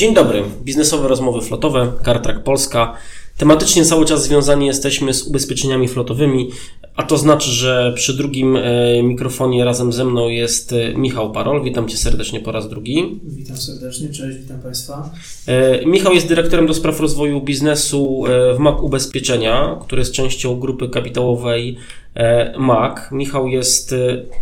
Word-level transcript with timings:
Dzień 0.00 0.14
dobry, 0.14 0.42
biznesowe 0.62 1.08
rozmowy 1.08 1.40
flotowe, 1.40 1.92
Kartrak 2.02 2.44
Polska. 2.44 2.96
Tematycznie 3.36 3.84
cały 3.84 4.04
czas 4.04 4.22
związani 4.22 4.66
jesteśmy 4.66 5.14
z 5.14 5.26
ubezpieczeniami 5.26 5.88
flotowymi, 5.88 6.50
a 6.96 7.02
to 7.02 7.18
znaczy, 7.18 7.50
że 7.50 7.92
przy 7.96 8.16
drugim 8.16 8.56
e, 8.56 9.02
mikrofonie 9.02 9.64
razem 9.64 9.92
ze 9.92 10.04
mną 10.04 10.28
jest 10.28 10.72
e, 10.72 10.94
Michał 10.94 11.32
Parol. 11.32 11.64
Witam 11.64 11.88
Cię 11.88 11.96
serdecznie 11.96 12.40
po 12.40 12.52
raz 12.52 12.68
drugi. 12.68 13.20
Witam 13.24 13.56
serdecznie, 13.56 14.08
cześć, 14.08 14.38
witam 14.38 14.60
Państwa. 14.60 15.10
E, 15.46 15.86
Michał 15.86 16.12
jest 16.12 16.28
dyrektorem 16.28 16.66
do 16.66 16.74
spraw 16.74 17.00
rozwoju 17.00 17.40
biznesu 17.40 18.24
w 18.56 18.58
MAK 18.58 18.82
Ubezpieczenia, 18.82 19.76
który 19.80 20.00
jest 20.00 20.12
częścią 20.12 20.60
grupy 20.60 20.88
kapitałowej 20.88 21.76
MAK. 22.58 23.08
Michał 23.12 23.48
jest 23.48 23.94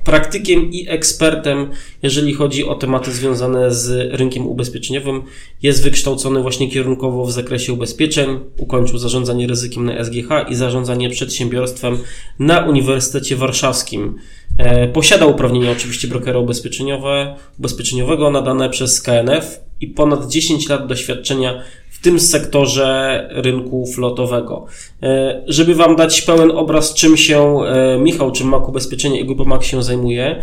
praktykiem 0.04 0.72
i 0.72 0.88
ekspertem, 0.88 1.70
jeżeli 2.02 2.34
chodzi 2.34 2.64
o 2.64 2.74
tematy 2.74 3.12
związane 3.12 3.74
z 3.74 4.14
rynkiem 4.14 4.46
ubezpieczeniowym. 4.46 5.22
Jest 5.62 5.82
wykształcony 5.82 6.42
właśnie 6.42 6.70
kierunkowo 6.70 7.24
w 7.24 7.32
zakresie 7.32 7.72
ubezpieczeń, 7.72 8.40
ukończył 8.58 8.98
zarządzanie 8.98 9.46
ryzykiem 9.46 9.84
na 9.84 10.04
SGH 10.04 10.28
i 10.48 10.54
zarządzanie 10.54 11.10
przedsiębiorstwem 11.10 11.98
na 12.38 12.60
Uniwersytecie 12.60 13.36
Warszawskim. 13.36 14.14
E, 14.58 14.88
posiada 14.88 15.26
uprawnienia 15.26 15.70
oczywiście 15.70 16.08
brokera 16.08 16.38
ubezpieczeniowe, 16.38 17.36
ubezpieczeniowego 17.58 18.30
nadane 18.30 18.70
przez 18.70 19.02
KNF 19.02 19.60
i 19.80 19.86
ponad 19.86 20.30
10 20.30 20.68
lat 20.68 20.86
doświadczenia 20.86 21.62
w 22.00 22.02
tym 22.02 22.20
sektorze 22.20 23.28
rynku 23.32 23.86
flotowego. 23.94 24.66
E, 25.02 25.42
żeby 25.46 25.74
Wam 25.74 25.96
dać 25.96 26.22
pełen 26.22 26.50
obraz, 26.50 26.94
czym 26.94 27.16
się 27.16 27.60
e, 27.64 27.98
Michał, 27.98 28.32
czym 28.32 28.48
MAK 28.48 28.68
Ubezpieczenia 28.68 29.20
i 29.20 29.24
Grupa 29.24 29.44
MAK 29.44 29.64
się 29.64 29.82
zajmuje, 29.82 30.42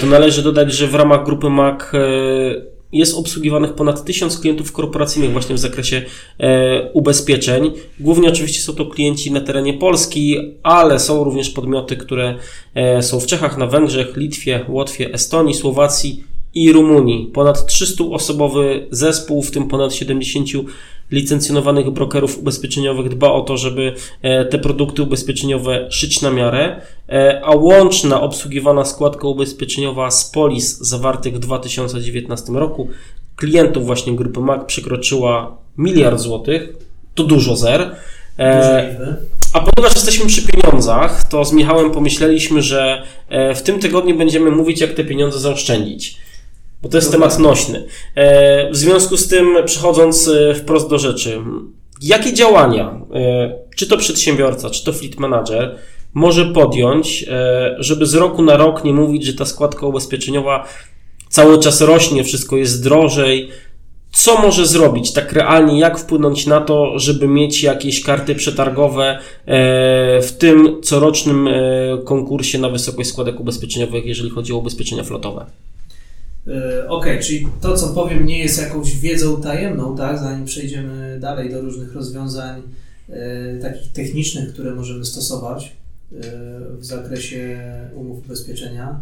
to 0.00 0.06
należy 0.06 0.42
dodać, 0.42 0.72
że 0.72 0.86
w 0.86 0.94
ramach 0.94 1.24
Grupy 1.24 1.50
MAK 1.50 1.92
jest 2.94 3.16
obsługiwanych 3.16 3.74
ponad 3.74 4.04
tysiąc 4.04 4.38
klientów 4.38 4.72
korporacyjnych 4.72 5.32
właśnie 5.32 5.54
w 5.54 5.58
zakresie 5.58 6.02
e, 6.38 6.90
ubezpieczeń. 6.92 7.72
Głównie 8.00 8.28
oczywiście 8.28 8.62
są 8.62 8.72
to 8.72 8.86
klienci 8.86 9.32
na 9.32 9.40
terenie 9.40 9.74
Polski, 9.74 10.36
ale 10.62 10.98
są 10.98 11.24
również 11.24 11.50
podmioty, 11.50 11.96
które 11.96 12.34
e, 12.74 13.02
są 13.02 13.20
w 13.20 13.26
Czechach, 13.26 13.58
na 13.58 13.66
Węgrzech, 13.66 14.16
Litwie, 14.16 14.64
Łotwie, 14.68 15.12
Estonii, 15.12 15.54
Słowacji 15.54 16.24
i 16.54 16.72
Rumunii. 16.72 17.30
Ponad 17.32 17.58
300-osobowy 17.58 18.80
zespół, 18.90 19.42
w 19.42 19.50
tym 19.50 19.68
ponad 19.68 19.94
70 19.94 20.48
licencjonowanych 21.10 21.90
brokerów 21.90 22.38
ubezpieczeniowych 22.38 23.08
dba 23.08 23.32
o 23.32 23.40
to, 23.40 23.56
żeby 23.56 23.94
e, 24.22 24.44
te 24.44 24.58
produkty 24.58 25.02
ubezpieczeniowe 25.02 25.86
szyć 25.90 26.22
na 26.22 26.30
miarę, 26.30 26.80
e, 27.08 27.40
a 27.44 27.50
łączna 27.50 28.20
obsługiwana 28.20 28.84
składka 28.84 29.28
ubezpieczeniowa 29.28 30.10
z 30.10 30.30
polis 30.30 30.78
zawartych 30.78 31.34
w 31.34 31.38
2019 31.38 32.52
roku 32.52 32.88
klientów 33.36 33.86
właśnie 33.86 34.16
grupy 34.16 34.40
MAC 34.40 34.64
przekroczyła 34.66 35.56
miliard 35.78 36.20
złotych. 36.20 36.68
To 37.14 37.24
dużo 37.24 37.56
zer. 37.56 37.96
E, 38.38 39.16
a 39.52 39.60
ponieważ 39.60 39.94
jesteśmy 39.94 40.26
przy 40.26 40.42
pieniądzach, 40.42 41.28
to 41.28 41.44
z 41.44 41.52
Michałem 41.52 41.90
pomyśleliśmy, 41.90 42.62
że 42.62 43.02
w 43.54 43.62
tym 43.62 43.78
tygodniu 43.78 44.18
będziemy 44.18 44.50
mówić, 44.50 44.80
jak 44.80 44.92
te 44.92 45.04
pieniądze 45.04 45.38
zaoszczędzić 45.38 46.23
bo 46.84 46.90
to 46.90 46.96
jest 46.96 47.12
temat 47.12 47.38
nośny. 47.38 47.86
E, 48.14 48.70
w 48.70 48.76
związku 48.76 49.16
z 49.16 49.28
tym, 49.28 49.56
przechodząc 49.64 50.28
e, 50.28 50.54
wprost 50.54 50.90
do 50.90 50.98
rzeczy, 50.98 51.40
jakie 52.02 52.32
działania, 52.32 53.00
e, 53.14 53.54
czy 53.76 53.86
to 53.86 53.96
przedsiębiorca, 53.96 54.70
czy 54.70 54.84
to 54.84 54.92
fleet 54.92 55.18
manager, 55.18 55.78
może 56.14 56.44
podjąć, 56.44 57.26
żeby 57.78 58.06
z 58.06 58.14
roku 58.14 58.42
na 58.42 58.56
rok 58.56 58.84
nie 58.84 58.92
mówić, 58.92 59.24
że 59.24 59.34
ta 59.34 59.44
składka 59.44 59.86
ubezpieczeniowa 59.86 60.68
cały 61.28 61.58
czas 61.58 61.80
rośnie, 61.80 62.24
wszystko 62.24 62.56
jest 62.56 62.84
drożej. 62.84 63.48
Co 64.12 64.42
może 64.42 64.66
zrobić 64.66 65.12
tak 65.12 65.32
realnie? 65.32 65.78
Jak 65.78 65.98
wpłynąć 65.98 66.46
na 66.46 66.60
to, 66.60 66.98
żeby 66.98 67.28
mieć 67.28 67.62
jakieś 67.62 68.02
karty 68.02 68.34
przetargowe 68.34 69.18
w 70.22 70.30
tym 70.38 70.82
corocznym 70.82 71.48
konkursie 72.04 72.58
na 72.58 72.68
wysokość 72.68 73.08
składek 73.08 73.40
ubezpieczeniowych, 73.40 74.06
jeżeli 74.06 74.30
chodzi 74.30 74.52
o 74.52 74.56
ubezpieczenia 74.56 75.04
flotowe? 75.04 75.46
E, 76.48 76.88
ok, 76.88 77.06
czyli 77.20 77.48
to, 77.60 77.76
co 77.76 77.88
powiem, 77.88 78.26
nie 78.26 78.38
jest 78.38 78.62
jakąś 78.62 78.96
wiedzą 78.96 79.42
tajemną, 79.42 79.96
tak? 79.96 80.18
Zanim 80.18 80.44
przejdziemy 80.44 81.18
dalej 81.20 81.50
do 81.50 81.60
różnych 81.60 81.94
rozwiązań 81.94 82.62
e, 83.08 83.58
takich 83.58 83.92
technicznych, 83.92 84.52
które 84.52 84.74
możemy 84.74 85.04
stosować 85.04 85.64
e, 85.66 86.20
w 86.78 86.84
zakresie 86.84 87.58
umów 87.94 88.24
ubezpieczenia. 88.24 89.00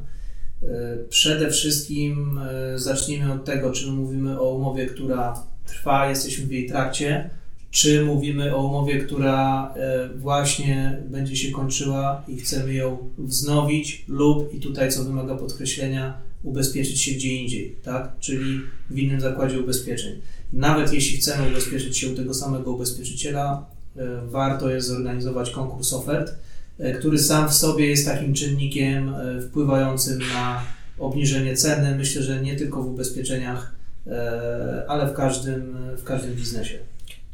Przede 1.08 1.50
wszystkim 1.50 2.40
zacznijmy 2.76 3.32
od 3.32 3.44
tego, 3.44 3.70
czy 3.70 3.86
mówimy 3.86 4.40
o 4.40 4.54
umowie, 4.54 4.86
która 4.86 5.42
trwa, 5.66 6.08
jesteśmy 6.08 6.46
w 6.46 6.52
jej 6.52 6.68
trakcie, 6.68 7.30
czy 7.70 8.04
mówimy 8.04 8.56
o 8.56 8.66
umowie, 8.66 8.98
która 8.98 9.74
właśnie 10.16 10.98
będzie 11.08 11.36
się 11.36 11.50
kończyła 11.50 12.24
i 12.28 12.36
chcemy 12.36 12.74
ją 12.74 12.98
wznowić, 13.18 14.04
lub 14.08 14.54
i 14.54 14.60
tutaj, 14.60 14.92
co 14.92 15.04
wymaga 15.04 15.36
podkreślenia, 15.36 16.14
ubezpieczyć 16.42 17.02
się 17.02 17.12
gdzie 17.12 17.34
indziej, 17.34 17.76
tak? 17.82 18.12
czyli 18.20 18.60
w 18.90 18.98
innym 18.98 19.20
zakładzie 19.20 19.60
ubezpieczeń. 19.60 20.20
Nawet 20.52 20.92
jeśli 20.92 21.18
chcemy 21.18 21.48
ubezpieczyć 21.48 21.98
się 21.98 22.12
u 22.12 22.14
tego 22.14 22.34
samego 22.34 22.72
ubezpieczyciela, 22.72 23.66
e, 23.96 24.02
warto 24.26 24.70
jest 24.70 24.88
zorganizować 24.88 25.50
konkurs 25.50 25.92
ofert, 25.92 26.34
e, 26.78 26.92
który 26.92 27.18
sam 27.18 27.48
w 27.48 27.54
sobie 27.54 27.86
jest 27.86 28.06
takim 28.06 28.34
czynnikiem 28.34 29.14
e, 29.14 29.40
wpływającym 29.40 30.18
na 30.18 30.62
obniżenie 30.98 31.56
ceny. 31.56 31.96
Myślę, 31.96 32.22
że 32.22 32.42
nie 32.42 32.56
tylko 32.56 32.82
w 32.82 32.86
ubezpieczeniach, 32.86 33.74
ale 34.88 35.06
w 35.06 35.12
każdym, 35.12 35.76
w 35.98 36.04
każdym 36.04 36.34
biznesie. 36.34 36.78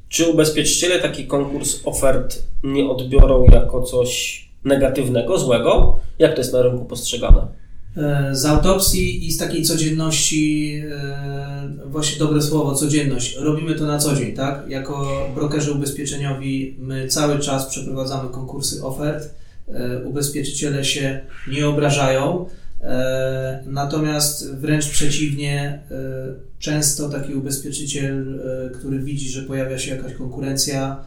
Czy 0.08 0.26
ubezpieczyciele 0.26 0.98
taki 0.98 1.26
konkurs 1.26 1.80
ofert 1.84 2.42
nie 2.62 2.88
odbiorą 2.88 3.44
jako 3.44 3.82
coś 3.82 4.44
negatywnego, 4.64 5.38
złego? 5.38 6.00
Jak 6.18 6.34
to 6.34 6.40
jest 6.40 6.52
na 6.52 6.62
rynku 6.62 6.84
postrzegane? 6.84 7.46
E, 7.98 8.36
z 8.36 8.44
autopsji 8.44 9.26
i 9.26 9.32
z 9.32 9.38
takiej 9.38 9.62
codzienności, 9.64 10.82
e, 10.90 11.68
właśnie 11.86 12.18
dobre 12.18 12.42
słowo, 12.42 12.74
codzienność. 12.74 13.36
Robimy 13.36 13.74
to 13.74 13.86
na 13.86 13.98
co 13.98 14.16
dzień, 14.16 14.32
tak? 14.32 14.64
Jako 14.68 15.26
brokerzy 15.34 15.72
ubezpieczeniowi 15.72 16.76
my 16.78 17.08
cały 17.08 17.38
czas 17.38 17.66
przeprowadzamy 17.66 18.28
konkursy 18.28 18.84
ofert. 18.84 19.34
E, 19.68 20.04
ubezpieczyciele 20.04 20.84
się 20.84 21.20
nie 21.48 21.68
obrażają, 21.68 22.46
natomiast 23.66 24.54
wręcz 24.54 24.88
przeciwnie, 24.88 25.82
często 26.58 27.08
taki 27.08 27.34
ubezpieczyciel, 27.34 28.40
który 28.74 28.98
widzi, 28.98 29.28
że 29.28 29.42
pojawia 29.42 29.78
się 29.78 29.96
jakaś 29.96 30.12
konkurencja, 30.12 31.04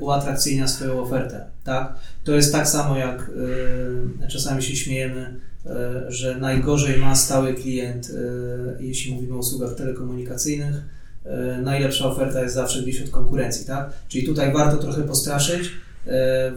uatrakcyjnia 0.00 0.68
swoją 0.68 1.00
ofertę, 1.00 1.44
tak? 1.64 1.94
To 2.24 2.32
jest 2.32 2.52
tak 2.52 2.68
samo 2.68 2.96
jak 2.96 3.30
czasami 4.28 4.62
się 4.62 4.76
śmiejemy, 4.76 5.40
że 6.08 6.38
najgorzej 6.38 6.98
ma 6.98 7.14
stały 7.14 7.54
klient, 7.54 8.10
e, 8.10 8.82
jeśli 8.82 9.14
mówimy 9.14 9.34
o 9.34 9.38
usługach 9.38 9.74
telekomunikacyjnych. 9.74 10.82
E, 11.24 11.60
najlepsza 11.62 12.06
oferta 12.06 12.42
jest 12.42 12.54
zawsze 12.54 12.82
gdzieś 12.82 13.02
od 13.02 13.10
konkurencji, 13.10 13.66
tak? 13.66 13.90
Czyli 14.08 14.26
tutaj 14.26 14.52
warto 14.52 14.76
trochę 14.76 15.02
postraszyć, 15.02 15.70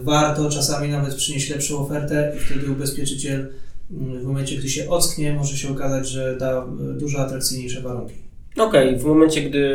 warto 0.00 0.50
czasami 0.50 0.88
nawet 0.88 1.14
przynieść 1.14 1.50
lepszą 1.50 1.78
ofertę 1.78 2.32
i 2.36 2.40
wtedy 2.40 2.72
ubezpieczyciel 2.72 3.48
mm, 3.90 4.20
w 4.20 4.24
momencie, 4.24 4.56
gdy 4.56 4.68
się 4.68 4.88
ocknie, 4.88 5.32
może 5.32 5.56
się 5.56 5.72
okazać, 5.72 6.08
że 6.08 6.36
da 6.36 6.66
dużo 6.98 7.18
atrakcyjniejsze 7.18 7.80
warunki. 7.80 8.14
Okej, 8.56 8.88
okay. 8.88 8.98
w 8.98 9.04
momencie, 9.04 9.42
gdy 9.42 9.72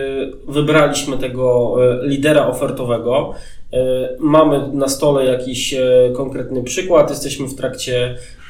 wybraliśmy 0.48 1.18
tego 1.18 1.76
lidera 2.02 2.48
ofertowego, 2.48 3.34
mamy 4.20 4.74
na 4.74 4.88
stole 4.88 5.26
jakiś 5.26 5.76
konkretny 6.16 6.64
przykład, 6.64 7.10
jesteśmy 7.10 7.48
w 7.48 7.56
trakcie 7.56 8.18
E, 8.18 8.43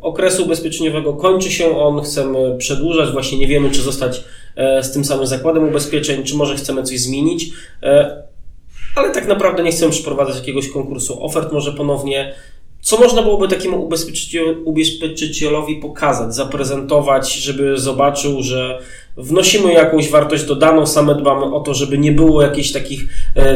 okresu 0.00 0.44
ubezpieczeniowego 0.44 1.12
kończy 1.12 1.50
się 1.50 1.78
on, 1.78 2.02
chcemy 2.02 2.56
przedłużać, 2.58 3.12
właśnie 3.12 3.38
nie 3.38 3.46
wiemy, 3.46 3.70
czy 3.70 3.82
zostać 3.82 4.24
e, 4.56 4.82
z 4.82 4.92
tym 4.92 5.04
samym 5.04 5.26
zakładem 5.26 5.68
ubezpieczeń, 5.68 6.22
czy 6.24 6.36
może 6.36 6.56
chcemy 6.56 6.82
coś 6.82 7.00
zmienić, 7.00 7.50
e, 7.82 8.22
ale 8.96 9.10
tak 9.10 9.28
naprawdę 9.28 9.62
nie 9.62 9.70
chcemy 9.70 9.92
przeprowadzać 9.92 10.36
jakiegoś 10.36 10.68
konkursu 10.68 11.24
ofert, 11.24 11.52
może 11.52 11.72
ponownie. 11.72 12.34
Co 12.80 12.98
można 12.98 13.22
byłoby 13.22 13.48
takiemu 13.48 13.90
ubezpieczycielowi 14.64 15.76
pokazać, 15.76 16.34
zaprezentować, 16.34 17.34
żeby 17.34 17.78
zobaczył, 17.78 18.42
że 18.42 18.78
wnosimy 19.16 19.72
jakąś 19.72 20.10
wartość 20.10 20.44
dodaną, 20.44 20.86
same 20.86 21.14
dbamy 21.14 21.54
o 21.54 21.60
to, 21.60 21.74
żeby 21.74 21.98
nie 21.98 22.12
było 22.12 22.42
jakiegoś 22.42 22.72
takich 22.72 23.04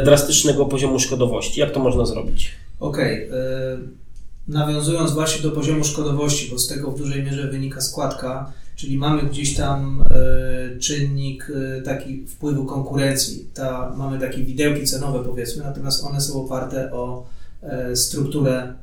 drastycznego 0.04 0.66
poziomu 0.66 0.98
szkodowości. 0.98 1.60
Jak 1.60 1.70
to 1.70 1.80
można 1.80 2.06
zrobić? 2.06 2.50
Okej. 2.80 3.28
Okay 3.28 4.05
nawiązując 4.48 5.12
właśnie 5.12 5.42
do 5.42 5.50
poziomu 5.50 5.84
szkodowości, 5.84 6.50
bo 6.50 6.58
z 6.58 6.68
tego 6.68 6.90
w 6.90 6.98
dużej 6.98 7.24
mierze 7.24 7.48
wynika 7.48 7.80
składka, 7.80 8.52
czyli 8.76 8.98
mamy 8.98 9.22
gdzieś 9.22 9.54
tam 9.54 10.04
e, 10.10 10.78
czynnik 10.78 11.52
e, 11.78 11.82
taki 11.82 12.26
wpływu 12.26 12.64
konkurencji. 12.64 13.46
Ta, 13.54 13.94
mamy 13.96 14.18
takie 14.18 14.44
widełki 14.44 14.84
cenowe 14.84 15.24
powiedzmy, 15.24 15.62
natomiast 15.64 16.04
one 16.04 16.20
są 16.20 16.44
oparte 16.44 16.92
o 16.92 17.26
e, 17.62 17.96
strukturę 17.96 18.74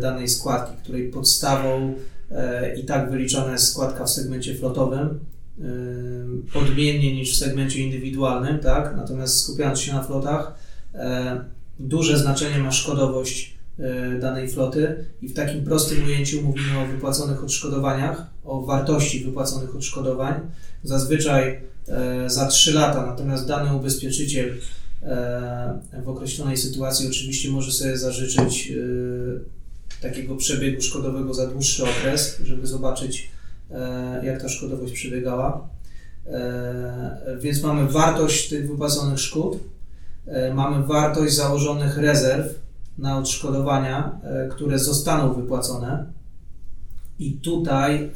danej 0.00 0.28
składki, 0.28 0.76
której 0.82 1.08
podstawą 1.10 1.94
i 2.78 2.84
tak 2.84 3.10
wyliczona 3.10 3.52
jest 3.52 3.68
składka 3.68 4.04
w 4.04 4.10
segmencie 4.10 4.54
flotowym, 4.54 5.20
odmiennie 6.54 7.14
niż 7.14 7.34
w 7.34 7.38
segmencie 7.38 7.80
indywidualnym, 7.80 8.58
tak? 8.58 8.94
Natomiast 8.96 9.40
skupiając 9.40 9.80
się 9.80 9.92
na 9.92 10.02
flotach, 10.02 10.54
duże 11.78 12.18
znaczenie 12.18 12.58
ma 12.58 12.72
szkodowość 12.72 13.55
danej 14.20 14.48
floty 14.48 15.04
i 15.22 15.28
w 15.28 15.34
takim 15.34 15.64
prostym 15.64 16.04
ujęciu 16.04 16.42
mówimy 16.42 16.78
o 16.78 16.86
wypłaconych 16.86 17.44
odszkodowaniach, 17.44 18.26
o 18.44 18.62
wartości 18.62 19.24
wypłaconych 19.24 19.76
odszkodowań. 19.76 20.40
Zazwyczaj 20.82 21.60
za 22.26 22.46
3 22.46 22.72
lata, 22.72 23.06
natomiast 23.06 23.46
dany 23.46 23.76
ubezpieczyciel 23.76 24.54
w 26.04 26.08
określonej 26.08 26.56
sytuacji 26.56 27.08
oczywiście 27.08 27.50
może 27.50 27.72
sobie 27.72 27.96
zażyczyć 27.98 28.72
takiego 30.00 30.36
przebiegu 30.36 30.82
szkodowego 30.82 31.34
za 31.34 31.46
dłuższy 31.46 31.84
okres, 31.84 32.40
żeby 32.44 32.66
zobaczyć, 32.66 33.30
e, 33.70 34.26
jak 34.26 34.42
ta 34.42 34.48
szkodowość 34.48 34.92
przebiegała. 34.92 35.68
E, 36.26 37.36
więc 37.40 37.62
mamy 37.62 37.88
wartość 37.88 38.48
tych 38.48 38.68
wypłaconych 38.68 39.20
szkód, 39.20 39.58
e, 40.26 40.54
mamy 40.54 40.86
wartość 40.86 41.34
założonych 41.34 41.98
rezerw 41.98 42.65
na 42.98 43.18
odszkodowania, 43.18 44.20
które 44.50 44.78
zostaną 44.78 45.34
wypłacone. 45.34 46.06
I 47.18 47.32
tutaj 47.32 48.10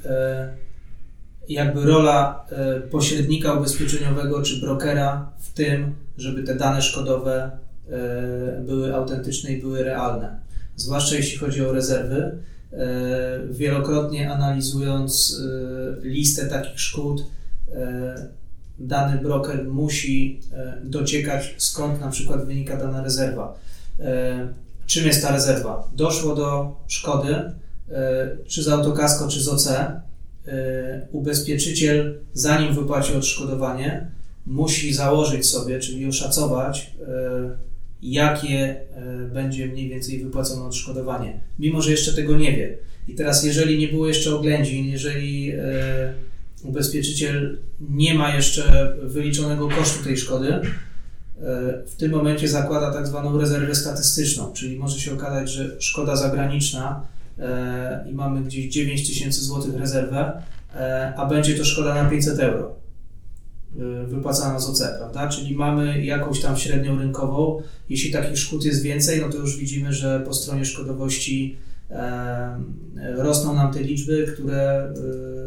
jakby 1.49 1.85
rola 1.85 2.47
pośrednika 2.91 3.55
ubezpieczeniowego 3.55 4.43
czy 4.43 4.61
brokera 4.61 5.31
w 5.39 5.53
tym, 5.53 5.95
żeby 6.17 6.43
te 6.43 6.55
dane 6.55 6.83
szkodowe 6.83 7.51
były 8.67 8.95
autentyczne 8.95 9.53
i 9.53 9.61
były 9.61 9.83
realne 9.85 10.41
zwłaszcza 10.81 11.17
jeśli 11.17 11.39
chodzi 11.39 11.65
o 11.65 11.73
rezerwy. 11.73 12.39
E, 12.73 12.79
wielokrotnie 13.51 14.33
analizując 14.33 15.41
e, 16.05 16.09
listę 16.09 16.47
takich 16.47 16.81
szkód, 16.81 17.25
e, 17.73 18.29
dany 18.79 19.19
broker 19.19 19.65
musi 19.65 20.41
dociekać, 20.85 21.55
skąd 21.59 22.01
na 22.01 22.11
przykład 22.11 22.47
wynika 22.47 22.77
dana 22.77 23.03
rezerwa. 23.03 23.59
Czym 24.91 25.07
jest 25.07 25.23
ta 25.23 25.33
rezerwa? 25.33 25.91
Doszło 25.97 26.35
do 26.35 26.77
szkody, 26.89 27.35
czy 28.47 28.63
z 28.63 28.69
autokasko, 28.69 29.29
czy 29.29 29.41
z 29.41 29.49
OC. 29.49 29.69
Ubezpieczyciel, 31.13 32.21
zanim 32.33 32.75
wypłaci 32.75 33.15
odszkodowanie, 33.15 34.11
musi 34.47 34.95
założyć 34.95 35.47
sobie, 35.47 35.79
czyli 35.79 36.07
oszacować, 36.07 36.91
jakie 38.03 38.59
e, 38.59 39.29
będzie 39.33 39.67
mniej 39.67 39.89
więcej 39.89 40.25
wypłacone 40.25 40.63
odszkodowanie, 40.63 41.41
mimo 41.59 41.83
że 41.83 41.91
jeszcze 41.91 42.13
tego 42.13 42.37
nie 42.37 42.57
wie. 42.57 42.79
I 43.09 43.15
teraz, 43.15 43.45
jeżeli 43.45 43.79
nie 43.79 43.89
było 43.89 44.09
jeszcze 44.09 44.35
oględzin, 44.35 44.87
jeżeli 44.87 45.53
e, 45.53 46.15
ubezpieczyciel 46.63 47.59
nie 47.81 48.15
ma 48.15 48.35
jeszcze 48.35 48.97
wyliczonego 49.03 49.69
kosztu 49.69 50.05
tej 50.05 50.17
szkody, 50.17 50.49
e, 50.49 50.63
w 51.87 51.95
tym 51.99 52.11
momencie 52.11 52.49
zakłada 52.49 52.93
tak 52.93 53.07
zwaną 53.07 53.39
rezerwę 53.39 53.75
statystyczną, 53.75 54.53
czyli 54.53 54.79
może 54.79 55.01
się 55.01 55.15
okazać, 55.15 55.51
że 55.51 55.81
szkoda 55.81 56.17
zagraniczna 56.17 57.07
i 58.11 58.15
mamy 58.15 58.43
gdzieś 58.43 58.73
9 58.73 59.09
tysięcy 59.09 59.45
złotych 59.45 59.75
rezerwę, 59.75 60.43
a 61.17 61.27
będzie 61.27 61.55
to 61.55 61.65
szkoda 61.65 62.03
na 62.03 62.11
500 62.11 62.39
euro. 62.39 62.81
Y, 63.77 64.07
wypłacana 64.07 64.61
z 64.61 64.69
OC, 64.69 64.83
prawda? 64.99 65.29
Czyli 65.29 65.57
mamy 65.57 66.05
jakąś 66.05 66.41
tam 66.41 66.57
średnią 66.57 66.99
rynkową. 66.99 67.63
Jeśli 67.89 68.13
takich 68.13 68.39
szkód 68.39 68.65
jest 68.65 68.83
więcej, 68.83 69.21
no 69.21 69.29
to 69.29 69.39
już 69.39 69.57
widzimy, 69.57 69.93
że 69.93 70.23
po 70.27 70.35
stronie 70.35 70.65
szkodowości 70.65 71.57
e, 71.91 72.57
rosną 73.17 73.55
nam 73.55 73.73
te 73.73 73.83
liczby, 73.83 74.33
które 74.35 74.93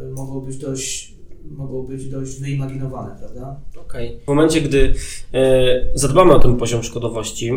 e, 0.10 0.12
mogą 0.12 0.42
być 0.42 0.58
dość 0.58 1.13
mogą 1.52 1.84
być 1.84 2.10
dość 2.10 2.40
wyimaginowane, 2.40 3.16
prawda? 3.20 3.60
Okej. 3.72 4.08
Okay. 4.08 4.20
W 4.24 4.28
momencie, 4.28 4.62
gdy 4.62 4.94
e, 5.34 5.86
zadbamy 5.94 6.36
o 6.36 6.40
ten 6.40 6.56
poziom 6.56 6.84
szkodowości, 6.84 7.52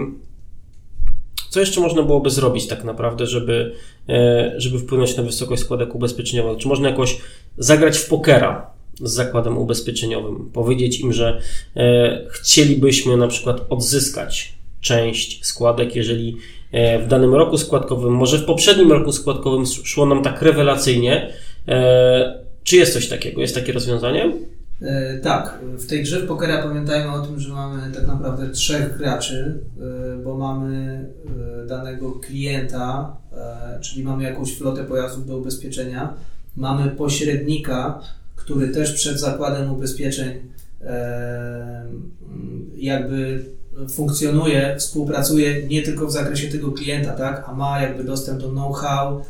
co 1.51 1.61
jeszcze 1.61 1.81
można 1.81 2.03
byłoby 2.03 2.31
zrobić 2.31 2.67
tak 2.67 2.85
naprawdę, 2.85 3.27
żeby, 3.27 3.73
e, 4.09 4.55
żeby 4.57 4.79
wpłynąć 4.79 5.17
na 5.17 5.23
wysokość 5.23 5.63
składek 5.63 5.95
ubezpieczeniowych? 5.95 6.59
Czy 6.59 6.69
można 6.69 6.89
jakoś 6.89 7.21
zagrać 7.59 7.99
w 7.99 8.09
pokera 8.09 8.71
z 9.01 9.13
zakładem 9.13 9.59
ubezpieczeniowym, 9.59 10.51
powiedzieć 10.53 11.01
im, 11.01 11.13
że 11.13 11.41
e, 11.77 12.27
chcielibyśmy 12.31 13.17
na 13.17 13.29
przykład 13.29 13.61
odzyskać 13.69 14.55
część 14.81 15.47
składek, 15.47 15.97
jeżeli 15.97 16.37
e, 16.73 16.99
w 16.99 17.09
danym 17.09 17.35
roku 17.35 17.59
składkowym, 17.59 18.15
może 18.15 18.39
w 18.39 18.45
poprzednim 18.45 18.93
roku 18.93 19.13
składkowym 19.13 19.67
szło 19.67 20.07
nam 20.07 20.23
tak 20.23 20.43
rewelacyjnie. 20.43 21.33
Czy 22.67 22.77
jest 22.77 22.93
coś 22.93 23.09
takiego? 23.09 23.41
Jest 23.41 23.55
takie 23.55 23.73
rozwiązanie? 23.73 24.33
E, 24.83 25.19
tak, 25.19 25.59
w 25.63 25.87
tej 25.87 26.03
grze 26.03 26.21
w 26.21 26.27
pokera 26.27 26.63
pamiętajmy 26.63 27.13
o 27.13 27.27
tym, 27.27 27.41
że 27.41 27.53
mamy 27.53 27.93
tak 27.95 28.07
naprawdę 28.07 28.51
trzech 28.51 28.99
graczy, 28.99 29.59
e, 29.81 30.23
bo 30.25 30.37
mamy 30.37 31.07
e, 31.63 31.67
danego 31.67 32.13
klienta, 32.13 33.17
czyli 33.81 34.05
mamy 34.05 34.25
jakąś 34.25 34.57
flotę 34.57 34.85
pojazdów 34.85 35.27
do 35.27 35.39
ubezpieczenia, 35.39 36.15
mamy 36.57 36.91
pośrednika, 36.91 38.01
który 38.37 38.69
też 38.69 38.93
przed 38.93 39.21
zakładem 39.21 39.73
ubezpieczeń 39.73 40.33
jakby 42.77 43.45
funkcjonuje, 43.91 44.77
współpracuje 44.79 45.67
nie 45.67 45.83
tylko 45.83 46.07
w 46.07 46.13
zakresie 46.13 46.49
tego 46.49 46.73
klienta, 46.73 47.13
tak, 47.13 47.45
a 47.49 47.55
ma 47.55 47.83
jakby 47.83 48.05
dostęp 48.05 48.41
do 48.41 48.49
know-how, 48.49 49.23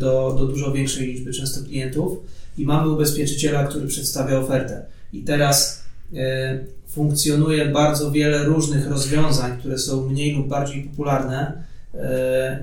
do, 0.00 0.36
do 0.38 0.46
dużo 0.46 0.72
większej 0.72 1.06
liczby 1.06 1.32
często 1.32 1.64
klientów 1.64 2.18
i 2.58 2.66
mamy 2.66 2.88
ubezpieczyciela, 2.88 3.64
który 3.64 3.86
przedstawia 3.86 4.38
ofertę. 4.38 4.82
I 5.12 5.22
teraz 5.22 5.84
e, 6.14 6.58
funkcjonuje 6.88 7.66
bardzo 7.66 8.10
wiele 8.10 8.44
różnych 8.44 8.88
rozwiązań, 8.88 9.58
które 9.58 9.78
są 9.78 10.08
mniej 10.08 10.34
lub 10.34 10.48
bardziej 10.48 10.82
popularne. 10.82 11.70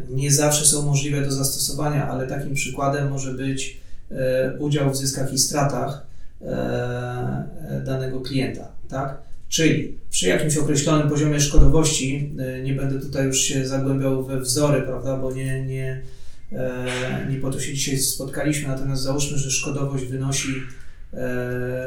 Nie 0.09 0.31
zawsze 0.31 0.65
są 0.65 0.85
możliwe 0.85 1.21
do 1.21 1.31
zastosowania, 1.31 2.07
ale 2.07 2.27
takim 2.27 2.53
przykładem 2.53 3.09
może 3.09 3.33
być 3.33 3.81
E, 4.11 4.57
udział 4.59 4.91
w 4.91 4.97
zyskach 4.97 5.33
i 5.33 5.37
stratach 5.37 6.07
e, 6.41 7.81
danego 7.85 8.21
klienta, 8.21 8.67
tak? 8.89 9.17
Czyli 9.49 9.97
przy 10.09 10.27
jakimś 10.27 10.57
określonym 10.57 11.09
poziomie 11.09 11.39
szkodowości, 11.39 12.31
e, 12.39 12.61
nie 12.61 12.73
będę 12.73 12.99
tutaj 12.99 13.25
już 13.25 13.39
się 13.39 13.67
zagłębiał 13.67 14.25
we 14.25 14.39
wzory, 14.39 14.81
prawda, 14.81 15.17
bo 15.17 15.31
nie, 15.31 15.65
nie, 15.65 16.01
nie 17.29 17.37
po 17.41 17.51
to 17.51 17.59
się 17.59 17.73
dzisiaj 17.73 17.97
spotkaliśmy, 17.97 18.67
natomiast 18.67 19.03
załóżmy, 19.03 19.37
że 19.37 19.51
szkodowość 19.51 20.05
wynosi 20.05 20.53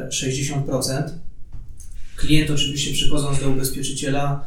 60%. 0.08 1.02
Klient 2.16 2.50
oczywiście 2.50 2.92
przychodząc 2.92 3.40
do 3.40 3.50
ubezpieczyciela 3.50 4.44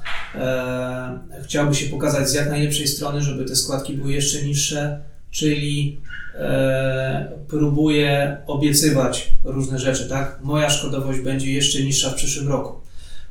chciałby 1.44 1.76
się 1.76 1.90
pokazać 1.90 2.30
z 2.30 2.34
jak 2.34 2.50
najlepszej 2.50 2.88
strony, 2.88 3.22
żeby 3.22 3.46
te 3.46 3.56
składki 3.56 3.94
były 3.94 4.14
jeszcze 4.14 4.44
niższe, 4.44 5.00
czyli 5.32 6.02
e, 6.36 7.32
próbuje 7.48 8.38
obiecywać 8.48 9.32
różne 9.44 9.80
rzeczy, 9.80 10.10
tak? 10.10 10.40
Moja 10.44 10.70
szkodowość 10.70 11.20
będzie 11.20 11.54
jeszcze 11.54 11.84
niższa 11.84 12.10
w 12.10 12.16
przyszłym 12.16 12.48
roku. 12.48 12.82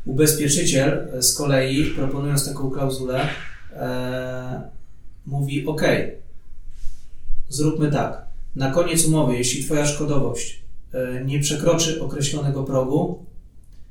Ubezpieczyciel 0.04 1.08
z 1.20 1.34
kolei, 1.34 1.84
proponując 1.84 2.48
taką 2.48 2.70
klauzulę, 2.70 3.28
e, 3.76 4.62
mówi: 5.26 5.66
OK, 5.66 5.82
zróbmy 7.52 7.90
tak. 7.90 8.24
Na 8.56 8.70
koniec 8.70 9.04
umowy, 9.04 9.36
jeśli 9.36 9.64
Twoja 9.64 9.86
szkodowość 9.86 10.62
e, 10.92 11.24
nie 11.24 11.40
przekroczy 11.40 12.02
określonego 12.02 12.64
progu, 12.64 13.26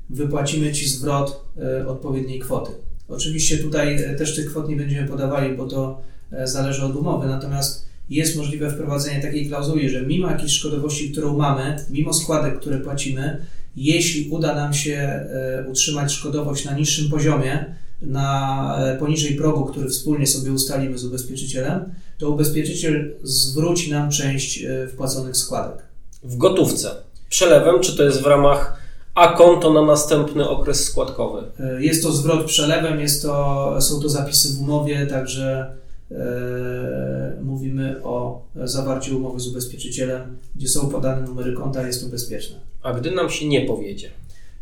wypłacimy 0.10 0.72
Ci 0.72 0.90
zwrot 0.90 1.46
e, 1.58 1.88
odpowiedniej 1.88 2.40
kwoty. 2.40 2.72
Oczywiście 3.08 3.58
tutaj 3.58 4.04
e, 4.04 4.16
też 4.16 4.36
tych 4.36 4.50
kwot 4.50 4.70
nie 4.70 4.76
będziemy 4.76 5.08
podawali, 5.08 5.58
bo 5.58 5.68
to 5.68 6.02
zależy 6.44 6.86
od 6.86 6.96
umowy, 6.96 7.28
natomiast 7.28 7.86
jest 8.10 8.38
możliwe 8.38 8.72
wprowadzenie 8.72 9.22
takiej 9.22 9.48
klauzuli, 9.48 9.90
że 9.90 10.02
mimo 10.02 10.32
jakiejś 10.32 10.52
szkodowości, 10.52 11.12
którą 11.12 11.38
mamy, 11.38 11.86
mimo 11.90 12.14
składek, 12.14 12.60
które 12.60 12.80
płacimy, 12.80 13.46
jeśli 13.76 14.30
uda 14.30 14.56
nam 14.56 14.74
się 14.74 15.26
utrzymać 15.68 16.12
szkodowość 16.12 16.66
na 16.66 16.74
niższym 16.74 17.10
poziomie, 17.10 17.76
na 18.02 18.80
poniżej 19.00 19.36
progu, 19.36 19.66
który 19.66 19.90
wspólnie 19.90 20.28
sobie 20.28 20.52
ustalimy 20.52 20.98
z 20.98 21.06
ubezpieczycielem, 21.06 21.86
to 22.22 22.30
ubezpieczyciel 22.30 23.16
zwróci 23.24 23.92
nam 23.92 24.12
część 24.12 24.64
e, 24.64 24.88
wpłaconych 24.88 25.38
składek. 25.38 25.84
W 26.24 26.38
gotówce. 26.38 26.96
Przelewem, 27.30 27.80
czy 27.82 27.98
to 27.98 28.04
jest 28.04 28.22
w 28.22 28.26
ramach 28.26 28.82
a 29.16 29.28
konto 29.28 29.74
na 29.74 29.82
następny 29.82 30.50
okres 30.50 30.84
składkowy? 30.84 31.44
Jest 31.80 32.04
to 32.04 32.12
zwrot 32.12 32.46
przelewem, 32.46 33.00
jest 33.00 33.22
to, 33.22 33.78
są 33.82 34.02
to 34.02 34.10
zapisy 34.10 34.54
w 34.54 34.62
umowie, 34.62 35.08
także 35.08 35.76
E, 36.12 37.42
mówimy 37.42 38.04
o 38.04 38.46
zawarciu 38.56 39.18
umowy 39.18 39.40
z 39.40 39.48
ubezpieczycielem, 39.48 40.38
gdzie 40.56 40.68
są 40.68 40.90
podane 40.90 41.22
numery 41.22 41.54
konta, 41.54 41.88
jest 41.88 42.04
to 42.04 42.10
bezpieczne. 42.10 42.56
A 42.82 42.94
gdy 42.94 43.12
nam 43.12 43.30
się 43.30 43.48
nie 43.48 43.62
powiedzie? 43.62 44.10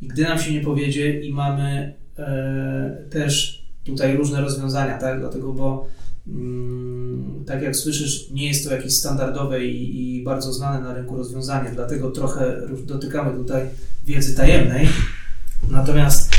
I 0.02 0.08
gdy 0.08 0.24
nam 0.24 0.40
się 0.40 0.54
nie 0.54 0.62
powiedzie 0.62 1.20
i 1.20 1.34
mamy 1.34 1.94
e, 2.20 2.98
też 3.10 3.64
tutaj 3.84 4.18
różne 4.18 4.42
rozwiązania, 4.42 4.98
tak? 4.98 5.20
Dlatego, 5.20 5.54
bo 5.54 5.88
tak 7.46 7.62
jak 7.62 7.76
słyszysz, 7.76 8.30
nie 8.32 8.48
jest 8.48 8.68
to 8.68 8.76
jakieś 8.76 8.94
standardowe 8.94 9.66
i, 9.66 10.18
i 10.18 10.24
bardzo 10.24 10.54
znane 10.54 10.82
na 10.82 10.94
rynku 10.94 11.18
rozwiązanie, 11.18 11.72
dlatego 11.74 12.12
trochę 12.12 12.62
dotykamy 12.86 13.38
tutaj 13.38 13.62
wiedzy 14.06 14.36
tajemnej. 14.36 14.88
Natomiast 15.70 16.32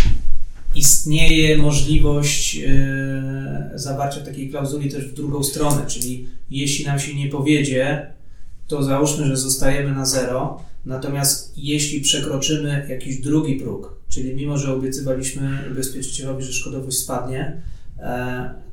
istnieje 0.75 1.59
możliwość 1.59 2.59
e, 2.67 3.71
zawarcia 3.75 4.21
takiej 4.21 4.51
klauzuli 4.51 4.91
też 4.91 5.05
w 5.05 5.15
drugą 5.15 5.45
stronę, 5.45 5.87
czyli 5.87 6.29
jeśli 6.51 6.87
nam 6.87 6.99
się 6.99 7.15
nie 7.15 7.29
powiedzie, 7.29 8.13
to 8.69 8.83
załóżmy, 8.83 9.27
że 9.27 9.37
zostajemy 9.37 9.95
na 9.95 10.07
zero, 10.07 10.65
natomiast 10.87 11.53
jeśli 11.57 12.01
przekroczymy 12.01 12.87
jakiś 12.89 13.21
drugi 13.21 13.57
próg, 13.57 13.95
czyli 14.09 14.35
mimo, 14.35 14.59
że 14.59 14.75
obiecywaliśmy 14.75 15.59
ubezpieczycielowi, 15.73 16.45
że 16.45 16.53
szkodowość 16.53 16.99
spadnie, 16.99 17.63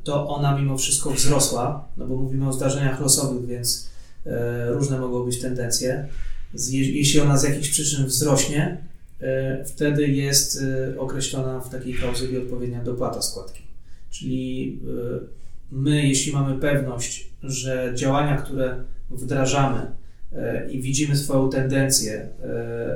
to 0.03 0.27
ona 0.27 0.57
mimo 0.57 0.77
wszystko 0.77 1.11
wzrosła, 1.11 1.87
no 1.97 2.07
bo 2.07 2.15
mówimy 2.15 2.47
o 2.47 2.53
zdarzeniach 2.53 3.01
losowych, 3.01 3.45
więc 3.45 3.89
e, 4.25 4.71
różne 4.71 4.99
mogą 4.99 5.25
być 5.25 5.41
tendencje. 5.41 6.07
Jeśli 6.71 7.19
ona 7.19 7.37
z 7.37 7.43
jakichś 7.43 7.69
przyczyn 7.69 8.05
wzrośnie, 8.05 8.77
e, 9.21 9.65
wtedy 9.65 10.07
jest 10.07 10.63
określona 10.97 11.59
w 11.59 11.69
takiej 11.69 11.93
klauzuli 11.93 12.37
odpowiednia 12.37 12.83
dopłata 12.83 13.21
składki. 13.21 13.61
Czyli 14.09 14.79
my, 15.71 16.07
jeśli 16.07 16.33
mamy 16.33 16.59
pewność, 16.59 17.29
że 17.43 17.91
działania, 17.95 18.37
które 18.37 18.83
wdrażamy 19.11 19.91
i 20.71 20.81
widzimy 20.81 21.17
swoją 21.17 21.49
tendencję 21.49 22.29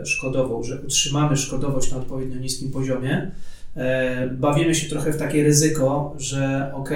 szkodową, 0.03 0.63
że 0.63 0.81
utrzymamy 0.81 1.37
szkodowość 1.37 1.91
na 1.91 1.97
odpowiednio 1.97 2.39
niskim 2.39 2.71
poziomie, 2.71 3.31
E, 3.60 3.60
bawimy 4.31 4.75
się 4.75 4.89
trochę 4.89 5.13
w 5.13 5.17
takie 5.17 5.43
ryzyko, 5.43 6.15
że 6.17 6.71
ok, 6.75 6.89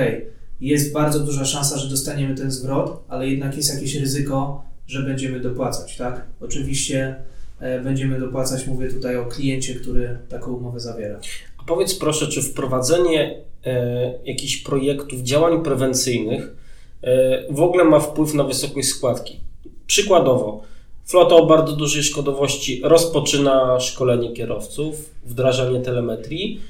jest 0.61 0.93
bardzo 0.93 1.19
duża 1.19 1.45
szansa, 1.45 1.77
że 1.77 1.89
dostaniemy 1.89 2.35
ten 2.35 2.51
zwrot, 2.51 3.03
ale 3.07 3.27
jednak 3.27 3.57
jest 3.57 3.73
jakieś 3.73 3.95
ryzyko, 3.95 4.65
że 4.87 5.03
będziemy 5.03 5.39
dopłacać, 5.39 5.97
tak? 5.97 6.25
Oczywiście 6.41 7.15
e, 7.59 7.79
będziemy 7.79 8.19
dopłacać, 8.19 8.67
mówię 8.67 8.89
tutaj 8.89 9.17
o 9.17 9.25
kliencie, 9.25 9.75
który 9.75 10.17
taką 10.29 10.53
umowę 10.53 10.79
zawiera. 10.79 11.19
A 11.57 11.63
powiedz 11.63 11.95
proszę, 11.95 12.27
czy 12.27 12.41
wprowadzenie 12.41 13.41
e, 13.65 14.13
jakichś 14.25 14.57
projektów, 14.57 15.21
działań 15.21 15.63
prewencyjnych 15.63 16.55
e, 17.01 17.53
w 17.53 17.61
ogóle 17.61 17.83
ma 17.83 17.99
wpływ 17.99 18.33
na 18.33 18.43
wysokość 18.43 18.87
składki? 18.87 19.39
Przykładowo, 19.87 20.63
flota 21.05 21.35
o 21.35 21.45
bardzo 21.45 21.73
dużej 21.73 22.03
szkodowości 22.03 22.81
rozpoczyna 22.83 23.79
szkolenie 23.79 24.33
kierowców, 24.33 25.09
wdrażanie 25.25 25.79
telemetrii 25.79 26.61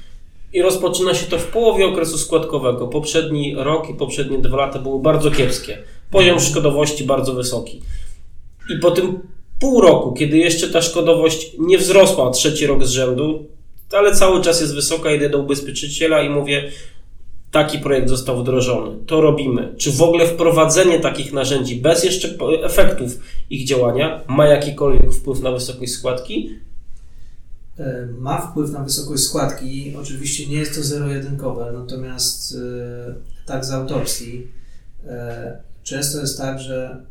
i 0.52 0.62
rozpoczyna 0.62 1.14
się 1.14 1.26
to 1.26 1.38
w 1.38 1.46
połowie 1.46 1.86
okresu 1.86 2.18
składkowego. 2.18 2.88
Poprzedni 2.88 3.54
rok 3.58 3.90
i 3.90 3.94
poprzednie 3.94 4.38
dwa 4.38 4.56
lata 4.56 4.78
były 4.78 5.02
bardzo 5.02 5.30
kiepskie. 5.30 5.78
Poziom 6.10 6.40
szkodowości 6.40 7.04
bardzo 7.04 7.32
wysoki. 7.32 7.82
I 8.76 8.78
po 8.78 8.90
tym 8.90 9.20
pół 9.60 9.80
roku, 9.80 10.12
kiedy 10.12 10.38
jeszcze 10.38 10.68
ta 10.68 10.82
szkodowość 10.82 11.52
nie 11.58 11.78
wzrosła 11.78 12.30
trzeci 12.30 12.66
rok 12.66 12.84
z 12.84 12.90
rzędu, 12.90 13.46
ale 13.92 14.14
cały 14.14 14.42
czas 14.42 14.60
jest 14.60 14.74
wysoka, 14.74 15.12
idę 15.12 15.30
do 15.30 15.38
ubezpieczyciela 15.38 16.22
i 16.22 16.30
mówię, 16.30 16.70
taki 17.56 17.78
projekt 17.78 18.08
został 18.08 18.42
wdrożony, 18.42 18.96
to 19.06 19.20
robimy. 19.20 19.74
Czy 19.76 19.92
w 19.92 20.02
ogóle 20.02 20.26
wprowadzenie 20.26 21.00
takich 21.00 21.32
narzędzi 21.32 21.80
bez 21.80 22.04
jeszcze 22.04 22.28
efektów 22.62 23.20
ich 23.50 23.66
działania 23.66 24.24
ma 24.28 24.46
jakikolwiek 24.46 25.12
wpływ 25.12 25.40
na 25.40 25.52
wysokość 25.52 25.92
składki? 25.92 26.50
E, 27.78 28.06
ma 28.18 28.40
wpływ 28.40 28.70
na 28.70 28.84
wysokość 28.84 29.22
składki. 29.22 29.94
Oczywiście 30.00 30.46
nie 30.46 30.56
jest 30.56 30.74
to 30.74 30.82
zero-jedynkowe, 30.82 31.72
natomiast 31.72 32.54
e, 32.54 33.14
tak 33.46 33.64
z 33.64 33.70
autopsji 33.70 34.46
e, 35.06 35.58
często 35.82 36.20
jest 36.20 36.38
tak, 36.38 36.60
że 36.60 37.04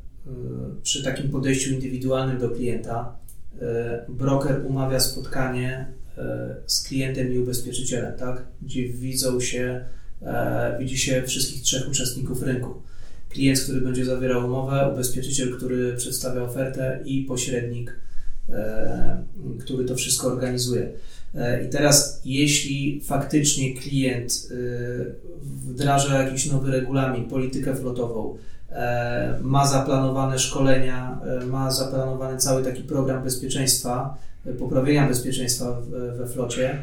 przy 0.83 1.03
takim 1.03 1.29
podejściu 1.29 1.73
indywidualnym 1.73 2.39
do 2.39 2.49
klienta 2.49 3.15
broker 4.09 4.65
umawia 4.65 4.99
spotkanie 4.99 5.85
z 6.65 6.87
klientem 6.87 7.33
i 7.33 7.39
ubezpieczycielem, 7.39 8.17
tak? 8.17 8.45
gdzie 8.61 8.89
widzą 8.89 9.39
się, 9.39 9.85
widzi 10.79 10.97
się 10.97 11.23
wszystkich 11.27 11.61
trzech 11.61 11.89
uczestników 11.89 12.43
rynku. 12.43 12.81
Klient, 13.29 13.59
który 13.59 13.81
będzie 13.81 14.05
zawierał 14.05 14.45
umowę, 14.45 14.89
ubezpieczyciel, 14.93 15.57
który 15.57 15.93
przedstawia 15.93 16.41
ofertę 16.41 16.99
i 17.05 17.21
pośrednik, 17.21 17.99
E, 18.49 19.23
który 19.59 19.85
to 19.85 19.95
wszystko 19.95 20.27
organizuje. 20.27 20.89
E, 21.35 21.65
I 21.65 21.69
teraz, 21.69 22.21
jeśli 22.25 23.01
faktycznie 23.05 23.73
klient 23.73 24.47
e, 24.51 24.55
wdraża 25.43 26.23
jakiś 26.23 26.51
nowy 26.51 26.71
regulamin, 26.71 27.29
politykę 27.29 27.75
flotową, 27.75 28.37
ma 29.41 29.67
zaplanowane 29.67 30.39
szkolenia, 30.39 31.19
ma 31.47 31.71
zaplanowany 31.71 32.37
cały 32.37 32.63
taki 32.63 32.83
program 32.83 33.23
bezpieczeństwa, 33.23 34.17
poprawienia 34.59 35.07
bezpieczeństwa 35.07 35.81
we 36.17 36.27
flocie, 36.27 36.77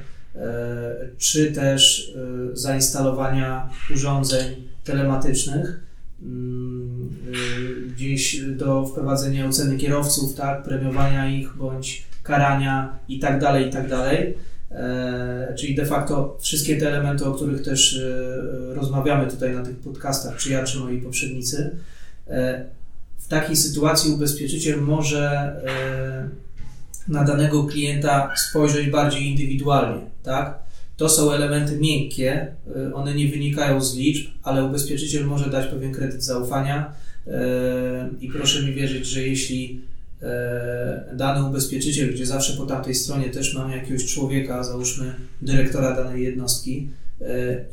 czy 1.19 1.53
też 1.53 2.13
zainstalowania 2.53 3.71
urządzeń 3.91 4.69
telematycznych, 4.85 5.83
Mm, 6.23 7.11
y, 7.89 7.91
gdzieś 7.91 8.41
do 8.41 8.87
wprowadzenia 8.87 9.47
oceny 9.47 9.77
kierowców, 9.77 10.35
tak, 10.35 10.63
premiowania 10.63 11.29
ich 11.29 11.57
bądź 11.57 12.05
karania 12.23 12.99
i 13.09 13.19
tak 13.19 13.41
dalej, 13.41 13.69
i 13.69 13.71
tak 13.71 13.89
dalej. 13.89 14.35
E, 14.71 15.55
czyli 15.59 15.75
de 15.75 15.87
facto 15.87 16.39
wszystkie 16.41 16.77
te 16.77 16.89
elementy, 16.89 17.25
o 17.25 17.35
których 17.35 17.63
też 17.63 17.97
e, 17.99 18.75
rozmawiamy 18.75 19.31
tutaj 19.31 19.55
na 19.55 19.63
tych 19.63 19.77
podcastach, 19.77 20.37
czy 20.37 20.51
ja, 20.51 20.65
czy 20.65 20.79
moi 20.79 21.01
poprzednicy. 21.01 21.77
E, 22.29 22.65
w 23.19 23.29
takiej 23.29 23.57
sytuacji 23.57 24.13
ubezpieczyciel 24.13 24.81
może 24.81 25.57
na 27.09 27.25
danego 27.25 27.65
klienta 27.65 28.33
spojrzeć 28.37 28.91
bardziej 28.91 29.27
indywidualnie, 29.31 30.01
tak? 30.23 30.59
To 30.97 31.09
są 31.09 31.33
elementy 31.33 31.79
miękkie, 31.79 32.47
y, 32.91 32.95
one 32.95 33.15
nie 33.15 33.29
wynikają 33.29 33.81
z 33.81 33.97
liczb, 33.97 34.31
ale 34.43 34.65
ubezpieczyciel 34.65 35.27
może 35.27 35.51
dać 35.51 35.67
pewien 35.67 35.93
kredyt 35.93 36.25
zaufania 36.25 36.93
y, 37.27 37.31
i 38.21 38.29
proszę 38.29 38.63
mi 38.63 38.73
wierzyć, 38.73 39.07
że 39.07 39.23
jeśli 39.23 39.81
y, 40.23 41.17
dany 41.17 41.49
ubezpieczyciel, 41.49 42.13
gdzie 42.13 42.27
zawsze 42.27 42.53
po 42.53 42.67
tamtej 42.67 42.95
stronie 42.95 43.31
też 43.31 43.55
mamy 43.55 43.77
jakiegoś 43.77 44.05
człowieka, 44.05 44.65
załóżmy 44.65 45.15
dyrektora 45.43 45.97
danej 45.97 46.23
jednostki, 46.23 46.89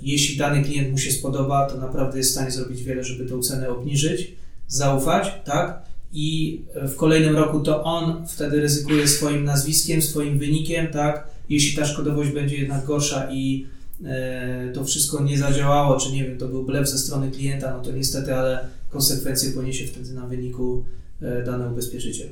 jeśli 0.01 0.37
dany 0.37 0.63
klient 0.63 0.91
mu 0.91 0.97
się 0.97 1.11
spodoba, 1.11 1.69
to 1.69 1.77
naprawdę 1.77 2.17
jest 2.17 2.29
w 2.29 2.33
stanie 2.33 2.51
zrobić 2.51 2.83
wiele, 2.83 3.03
żeby 3.03 3.29
tę 3.29 3.39
cenę 3.39 3.69
obniżyć, 3.69 4.31
zaufać, 4.67 5.33
tak? 5.45 5.88
I 6.13 6.61
w 6.75 6.95
kolejnym 6.95 7.35
roku 7.35 7.59
to 7.59 7.83
on 7.83 8.27
wtedy 8.27 8.61
ryzykuje 8.61 9.07
swoim 9.07 9.43
nazwiskiem, 9.43 10.01
swoim 10.01 10.39
wynikiem, 10.39 10.87
tak? 10.87 11.27
jeśli 11.49 11.77
ta 11.77 11.85
szkodowość 11.85 12.31
będzie 12.31 12.57
jednak 12.57 12.85
gorsza 12.85 13.31
i 13.31 13.65
e, 14.05 14.71
to 14.73 14.83
wszystko 14.85 15.23
nie 15.23 15.37
zadziałało, 15.37 15.97
czy 15.97 16.11
nie 16.11 16.25
wiem, 16.25 16.37
to 16.37 16.47
był 16.47 16.63
blef 16.63 16.89
ze 16.89 16.97
strony 16.97 17.31
klienta, 17.31 17.77
no 17.77 17.83
to 17.83 17.91
niestety, 17.91 18.35
ale 18.35 18.67
konsekwencje 18.89 19.51
poniesie 19.51 19.87
wtedy 19.87 20.13
na 20.13 20.27
wyniku 20.27 20.83
e, 21.21 21.43
dany 21.43 21.69
ubezpieczyciel. 21.69 22.27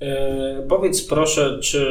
E, 0.00 0.66
powiedz 0.68 1.02
proszę, 1.02 1.58
czy 1.62 1.86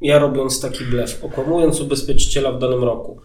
ja 0.00 0.18
robiąc 0.18 0.60
taki 0.60 0.84
blef, 0.84 1.24
okłamując 1.24 1.80
ubezpieczyciela 1.80 2.52
w 2.52 2.58
danym 2.58 2.84
roku 2.84 3.20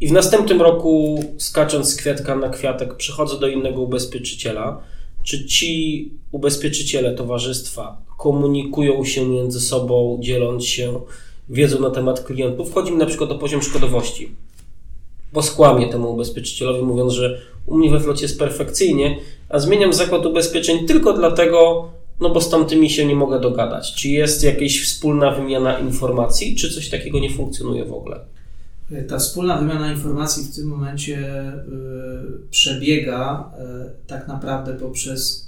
i 0.00 0.08
w 0.08 0.12
następnym 0.12 0.62
roku 0.62 1.24
skacząc 1.38 1.88
z 1.88 1.96
kwiatka 1.96 2.36
na 2.36 2.48
kwiatek 2.48 2.94
przychodzę 2.94 3.40
do 3.40 3.48
innego 3.48 3.82
ubezpieczyciela, 3.82 4.80
czy 5.24 5.46
ci 5.46 6.10
ubezpieczyciele 6.32 7.14
towarzystwa 7.14 8.02
komunikują 8.18 9.04
się 9.04 9.28
między 9.28 9.60
sobą, 9.60 10.18
dzieląc 10.20 10.64
się 10.64 11.00
wiedzą 11.48 11.80
na 11.80 11.90
temat 11.90 12.20
klientów, 12.20 12.70
wchodzi 12.70 12.92
mi 12.92 12.98
na 12.98 13.06
przykład 13.06 13.30
o 13.30 13.38
poziom 13.38 13.62
szkodowości. 13.62 14.30
Bo 15.32 15.42
skłamię 15.42 15.88
temu 15.88 16.12
ubezpieczycielowi, 16.12 16.82
mówiąc, 16.82 17.12
że 17.12 17.40
u 17.66 17.76
mnie 17.76 17.90
we 17.90 18.00
flocie 18.00 18.22
jest 18.22 18.38
perfekcyjnie, 18.38 19.18
a 19.48 19.58
zmieniam 19.58 19.92
zakład 19.92 20.26
ubezpieczeń 20.26 20.86
tylko 20.86 21.12
dlatego, 21.12 21.88
no 22.20 22.30
bo 22.30 22.40
z 22.40 22.50
tamtymi 22.50 22.90
się 22.90 23.06
nie 23.06 23.16
mogę 23.16 23.40
dogadać. 23.40 23.94
Czy 23.94 24.08
jest 24.08 24.44
jakaś 24.44 24.82
wspólna 24.82 25.30
wymiana 25.30 25.78
informacji, 25.78 26.56
czy 26.56 26.70
coś 26.70 26.88
takiego 26.88 27.18
nie 27.18 27.30
funkcjonuje 27.30 27.84
w 27.84 27.92
ogóle? 27.92 28.20
Ta 29.08 29.18
wspólna 29.18 29.58
wymiana 29.58 29.92
informacji 29.92 30.44
w 30.44 30.56
tym 30.56 30.66
momencie 30.66 31.18
y, 31.52 31.60
przebiega 32.50 33.52
y, 33.86 34.06
tak 34.06 34.28
naprawdę 34.28 34.74
poprzez 34.74 35.44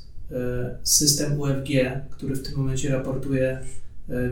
system 0.82 1.40
UFG, 1.40 1.68
który 2.10 2.36
w 2.36 2.42
tym 2.42 2.56
momencie 2.56 2.88
raportuje 2.88 3.58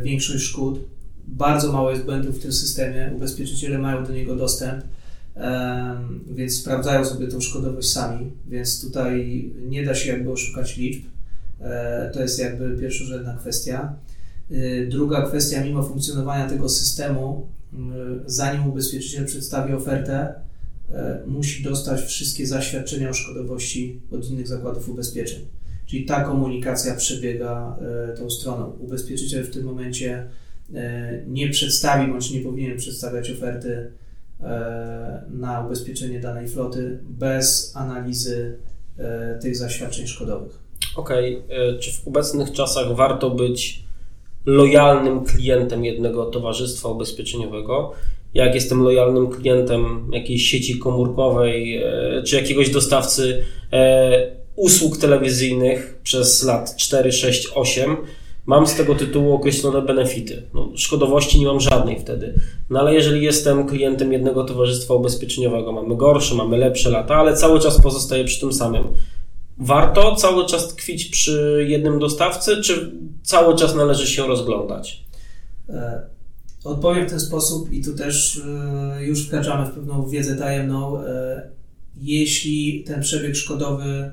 większość 0.03 0.45
szkód 0.45 0.81
bardzo 1.27 1.73
mało 1.73 1.91
jest 1.91 2.05
błędów 2.05 2.39
w 2.39 2.43
tym 2.43 2.53
systemie, 2.53 3.11
ubezpieczyciele 3.17 3.79
mają 3.79 4.05
do 4.05 4.13
niego 4.13 4.37
dostęp, 4.37 4.85
więc 6.31 6.55
sprawdzają 6.55 7.05
sobie 7.05 7.29
tą 7.29 7.41
szkodowość 7.41 7.93
sami, 7.93 8.33
więc 8.49 8.81
tutaj 8.81 9.45
nie 9.69 9.85
da 9.85 9.95
się 9.95 10.13
jakby 10.13 10.31
oszukać 10.31 10.77
liczb. 10.77 11.05
E, 11.61 12.11
to 12.15 12.23
jest 12.23 12.39
jakby 12.39 12.79
pierwszorzędna 12.81 13.35
kwestia. 13.35 13.95
E, 14.51 14.87
druga 14.87 15.23
kwestia, 15.23 15.65
mimo 15.65 15.83
funkcjonowania 15.83 16.49
tego 16.49 16.69
systemu, 16.69 17.47
zanim 18.27 18.69
ubezpieczyciel 18.69 19.27
przedstawi 19.27 19.73
ofertę, 19.73 20.35
musi 21.27 21.63
dostać 21.63 22.01
wszystkie 22.01 22.47
zaświadczenia 22.47 23.11
o 23.11 23.15
szkodowości 23.15 24.01
od 24.13 24.31
innych 24.31 24.49
zakładów 24.49 24.89
ubezpieczeń. 24.89 25.41
Czyli 25.87 26.05
ta 26.05 26.25
komunikacja 26.25 26.95
przebiega 26.95 27.79
tą 28.19 28.31
stroną. 28.31 28.71
Ubezpieczyciel 28.71 29.45
w 29.45 29.51
tym 29.51 29.65
momencie 29.65 30.29
nie 31.27 31.51
przedstawi 31.51 32.13
bądź 32.13 32.31
nie 32.31 32.41
powinien 32.41 32.79
przedstawiać 32.79 33.31
oferty 33.31 33.93
na 35.31 35.67
ubezpieczenie 35.67 36.21
danej 36.21 36.49
floty 36.49 36.99
bez 37.03 37.77
analizy 37.77 38.59
tych 39.41 39.57
zaświadczeń 39.57 40.07
szkodowych. 40.07 40.59
Okej, 40.97 41.39
okay. 41.39 41.79
czy 41.81 41.93
w 41.93 42.09
obecnych 42.09 42.53
czasach 42.53 42.97
warto 42.97 43.31
być 43.31 43.84
lojalnym 44.47 45.25
klientem 45.25 45.85
jednego 45.85 46.27
towarzystwa 46.27 46.89
ubezpieczeniowego? 46.89 47.93
Jak 48.35 48.55
jestem 48.55 48.83
lojalnym 48.83 49.29
klientem 49.29 50.11
jakiejś 50.13 50.43
sieci 50.43 50.79
komórkowej 50.79 51.77
e, 51.77 52.23
czy 52.27 52.37
jakiegoś 52.37 52.71
dostawcy 52.71 53.45
e, 53.73 54.31
usług 54.57 54.97
telewizyjnych 54.97 55.99
przez 56.03 56.43
lat 56.43 56.77
4, 56.77 57.13
6, 57.13 57.49
8, 57.55 57.97
mam 58.47 58.67
z 58.67 58.75
tego 58.75 58.95
tytułu 58.95 59.35
określone 59.35 59.83
benefity. 59.83 60.43
No, 60.55 60.73
szkodowości 60.77 61.41
nie 61.41 61.47
mam 61.47 61.61
żadnej 61.61 62.01
wtedy. 62.01 62.35
No 62.71 62.81
ale 62.81 62.95
jeżeli 62.95 63.25
jestem 63.25 63.67
klientem 63.67 64.13
jednego 64.13 64.45
towarzystwa 64.45 64.95
ubezpieczeniowego, 64.95 65.73
mamy 65.73 65.97
gorsze, 65.97 66.35
mamy 66.35 66.57
lepsze 66.59 66.91
lata, 66.91 67.15
ale 67.15 67.37
cały 67.37 67.61
czas 67.61 67.81
pozostaję 67.83 68.25
przy 68.25 68.41
tym 68.41 68.53
samym 68.53 68.85
warto 69.59 70.17
cały 70.17 70.47
czas 70.47 70.69
tkwić 70.69 71.05
przy 71.05 71.67
jednym 71.69 71.99
dostawcy, 71.99 72.57
czy 72.63 72.93
cały 73.23 73.57
czas 73.57 73.75
należy 73.75 74.07
się 74.07 74.27
rozglądać? 74.27 75.05
E, 75.69 76.03
odpowiem 76.65 77.07
w 77.07 77.11
ten 77.11 77.21
sposób 77.21 77.73
i 77.73 77.85
tu 77.85 77.95
też 77.95 78.43
e, 78.47 79.05
już 79.05 79.27
wkraczamy 79.27 79.67
w 79.67 79.75
pewną 79.75 80.09
wiedzę 80.09 80.37
tajemną. 80.37 81.01
E, 81.05 81.43
jeśli 81.97 82.85
ten 82.87 83.01
przebieg 83.01 83.37
szkodowy 83.37 84.13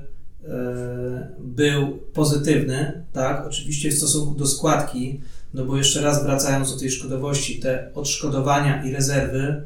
był 1.38 1.98
pozytywny, 2.14 3.04
tak, 3.12 3.46
oczywiście 3.46 3.90
w 3.90 3.94
stosunku 3.94 4.34
do 4.34 4.46
składki, 4.46 5.20
no 5.54 5.64
bo 5.64 5.76
jeszcze 5.76 6.02
raz 6.02 6.24
wracając 6.24 6.74
do 6.74 6.80
tej 6.80 6.90
szkodowości, 6.90 7.60
te 7.60 7.90
odszkodowania 7.94 8.84
i 8.84 8.92
rezerwy 8.92 9.62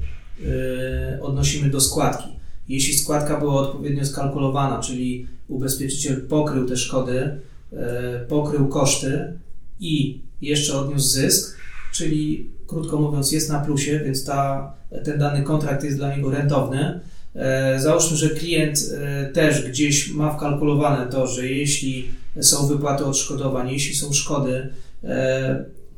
odnosimy 1.21 1.71
do 1.71 1.80
składki. 1.80 2.36
Jeśli 2.69 2.95
składka 2.95 3.41
była 3.41 3.55
odpowiednio 3.55 4.07
skalkulowana, 4.07 4.81
czyli 4.81 5.27
ubezpieczyciel 5.49 6.21
pokrył 6.21 6.69
te 6.69 6.77
szkody, 6.77 7.41
e, 7.73 8.21
pokrył 8.29 8.69
koszty 8.69 9.33
i 9.81 10.21
jeszcze 10.43 10.79
odniósł 10.79 11.09
zysk, 11.09 11.57
czyli 11.93 12.51
krótko 12.67 12.97
mówiąc 12.97 13.33
jest 13.33 13.51
na 13.51 13.61
plusie, 13.61 14.01
więc 14.05 14.25
ta, 14.25 14.73
ten 15.05 15.19
dany 15.19 15.43
kontrakt 15.43 15.85
jest 15.85 15.97
dla 15.97 16.17
niego 16.17 16.31
rentowny. 16.31 17.01
E, 17.35 17.81
załóżmy, 17.81 18.17
że 18.17 18.31
klient 18.31 18.79
e, 18.95 19.27
też 19.27 19.69
gdzieś 19.71 20.11
ma 20.11 20.35
wkalkulowane 20.35 21.13
to, 21.13 21.27
że 21.27 21.49
jeśli 21.49 22.11
są 22.41 22.67
wypłaty 22.67 23.05
odszkodowań, 23.05 23.71
jeśli 23.71 23.95
są 23.95 24.13
szkody, 24.13 24.69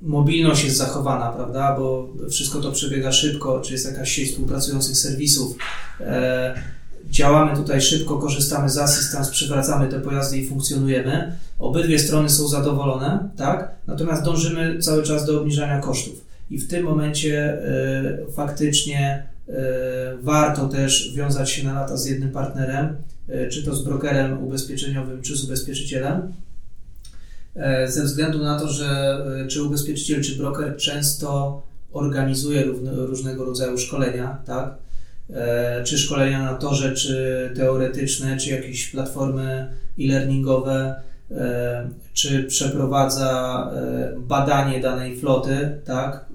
mobilność 0.03 0.65
jest 0.65 0.77
zachowana, 0.77 1.33
prawda, 1.33 1.77
bo 1.79 2.09
wszystko 2.31 2.61
to 2.61 2.73
przebiega 2.73 3.13
szybko, 3.13 3.61
czy 3.61 3.73
jest 3.73 3.87
jakaś 3.87 4.13
sieć 4.13 4.31
współpracujących 4.31 4.97
serwisów, 4.97 5.57
działamy 7.11 7.57
tutaj 7.57 7.81
szybko, 7.81 8.19
korzystamy 8.19 8.69
z 8.69 8.79
asystans, 8.79 9.29
przywracamy 9.29 9.89
te 9.89 10.01
pojazdy 10.01 10.39
i 10.39 10.49
funkcjonujemy. 10.49 11.33
Obydwie 11.59 11.99
strony 11.99 12.29
są 12.29 12.49
zadowolone, 12.49 13.29
tak? 13.37 13.71
Natomiast 13.87 14.25
dążymy 14.25 14.79
cały 14.79 15.03
czas 15.03 15.27
do 15.27 15.41
obniżania 15.41 15.81
kosztów. 15.81 16.25
I 16.51 16.59
w 16.59 16.69
tym 16.69 16.85
momencie 16.85 17.59
y, 18.29 18.33
faktycznie 18.33 19.27
y, 19.49 19.53
warto 20.23 20.69
też 20.69 21.15
wiązać 21.15 21.51
się 21.51 21.65
na 21.65 21.73
lata 21.73 21.97
z 21.97 22.07
jednym 22.07 22.31
partnerem, 22.31 22.97
y, 23.29 23.49
czy 23.49 23.65
to 23.65 23.75
z 23.75 23.85
brokerem 23.85 24.45
ubezpieczeniowym, 24.45 25.23
czy 25.23 25.37
z 25.37 25.45
ubezpieczycielem. 25.45 26.33
Ze 27.87 28.05
względu 28.05 28.39
na 28.39 28.61
to, 28.61 28.69
że 28.69 29.19
czy 29.49 29.63
ubezpieczyciel, 29.63 30.23
czy 30.23 30.37
broker 30.37 30.77
często 30.77 31.63
organizuje 31.93 32.65
różnego 32.97 33.45
rodzaju 33.45 33.79
szkolenia, 33.79 34.39
tak? 34.47 34.75
E, 35.31 35.85
czy 35.85 35.99
szkolenia 35.99 36.43
na 36.43 36.55
torze, 36.55 36.95
czy 36.95 37.53
teoretyczne, 37.57 38.37
czy 38.37 38.51
jakieś 38.51 38.91
platformy 38.91 39.75
e-learningowe, 40.01 41.03
e, 41.31 41.91
czy 42.13 42.45
przeprowadza 42.45 43.71
e, 43.75 44.15
badanie 44.19 44.81
danej 44.81 45.17
floty, 45.17 45.81
tak? 45.85 46.29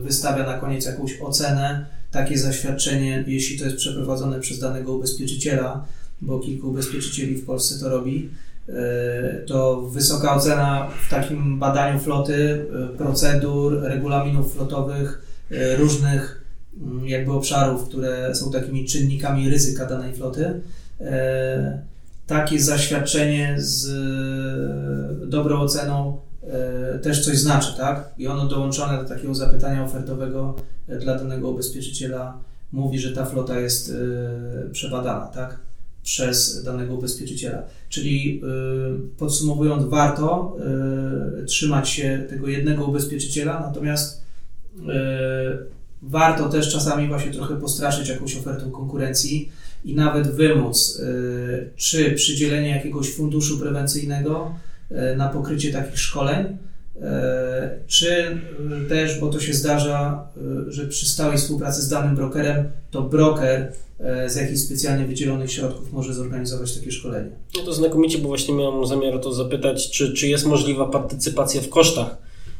wystawia 0.00 0.46
na 0.46 0.58
koniec 0.58 0.86
jakąś 0.86 1.20
ocenę, 1.20 1.86
takie 2.10 2.38
zaświadczenie, 2.38 3.24
jeśli 3.26 3.58
to 3.58 3.64
jest 3.64 3.76
przeprowadzone 3.76 4.40
przez 4.40 4.58
danego 4.58 4.94
ubezpieczyciela, 4.94 5.86
bo 6.20 6.40
kilku 6.40 6.70
ubezpieczycieli 6.70 7.36
w 7.36 7.46
Polsce 7.46 7.80
to 7.80 7.88
robi, 7.88 8.30
to 9.46 9.82
wysoka 9.82 10.34
ocena 10.34 10.88
w 11.06 11.10
takim 11.10 11.58
badaniu 11.58 11.98
floty, 11.98 12.66
procedur, 12.98 13.82
regulaminów 13.82 14.54
flotowych, 14.54 15.22
różnych 15.78 16.44
Mm, 16.80 17.06
jakby 17.08 17.32
obszarów, 17.32 17.88
które 17.88 18.34
są 18.34 18.50
takimi 18.50 18.84
czynnikami 18.84 19.50
ryzyka 19.50 19.86
danej 19.86 20.14
floty. 20.14 20.60
E, 21.00 21.82
takie 22.26 22.60
zaświadczenie 22.60 23.54
z 23.58 23.88
e, 25.22 25.26
dobrą 25.26 25.60
oceną 25.60 26.20
e, 26.42 26.98
też 26.98 27.24
coś 27.24 27.38
znaczy, 27.38 27.76
tak? 27.76 28.14
I 28.18 28.26
ono 28.26 28.46
dołączone 28.46 29.02
do 29.02 29.08
takiego 29.08 29.34
zapytania 29.34 29.84
ofertowego 29.84 30.56
dla 31.00 31.18
danego 31.18 31.50
ubezpieczyciela 31.50 32.38
mówi, 32.72 32.98
że 32.98 33.12
ta 33.12 33.24
flota 33.24 33.60
jest 33.60 33.92
przebadana, 34.72 35.26
tak? 35.26 35.58
Przez 36.04 36.64
danego 36.64 36.94
ubezpieczyciela. 36.94 37.62
Czyli 37.88 38.42
podsumowując, 39.18 39.84
warto 39.84 40.56
trzymać 41.46 41.88
się 41.88 42.26
tego 42.30 42.48
jednego 42.48 42.84
ubezpieczyciela, 42.84 43.60
natomiast 43.60 44.24
warto 46.02 46.48
też 46.48 46.72
czasami 46.72 47.08
właśnie 47.08 47.32
trochę 47.32 47.56
postraszyć 47.56 48.08
jakąś 48.08 48.36
ofertą 48.36 48.70
konkurencji 48.70 49.52
i 49.84 49.94
nawet 49.94 50.28
wymóc, 50.28 50.98
y, 50.98 51.70
czy 51.76 52.12
przydzielenie 52.12 52.68
jakiegoś 52.68 53.14
funduszu 53.14 53.58
prewencyjnego 53.58 54.54
y, 54.90 55.16
na 55.16 55.28
pokrycie 55.28 55.72
takich 55.72 55.98
szkoleń, 55.98 56.46
y, 56.46 56.56
czy 57.86 58.38
też, 58.88 59.20
bo 59.20 59.28
to 59.28 59.40
się 59.40 59.54
zdarza, 59.54 60.28
że 60.68 60.86
przy 60.86 61.06
stałej 61.06 61.38
współpracy 61.38 61.82
z 61.82 61.88
danym 61.88 62.16
brokerem, 62.16 62.70
to 62.90 63.02
broker 63.02 63.72
z 64.26 64.36
jakichś 64.36 64.60
specjalnie 64.60 65.06
wydzielonych 65.06 65.52
środków 65.52 65.92
może 65.92 66.14
zorganizować 66.14 66.78
takie 66.78 66.92
szkolenie. 66.92 67.30
No 67.56 67.62
to 67.62 67.72
znakomicie, 67.72 68.18
bo 68.18 68.28
właśnie 68.28 68.54
miałem 68.54 68.86
zamiar 68.86 69.20
to 69.20 69.32
zapytać, 69.32 69.90
czy, 69.90 70.12
czy 70.12 70.28
jest 70.28 70.46
możliwa 70.46 70.86
partycypacja 70.86 71.60
w 71.60 71.68
kosztach 71.68 72.16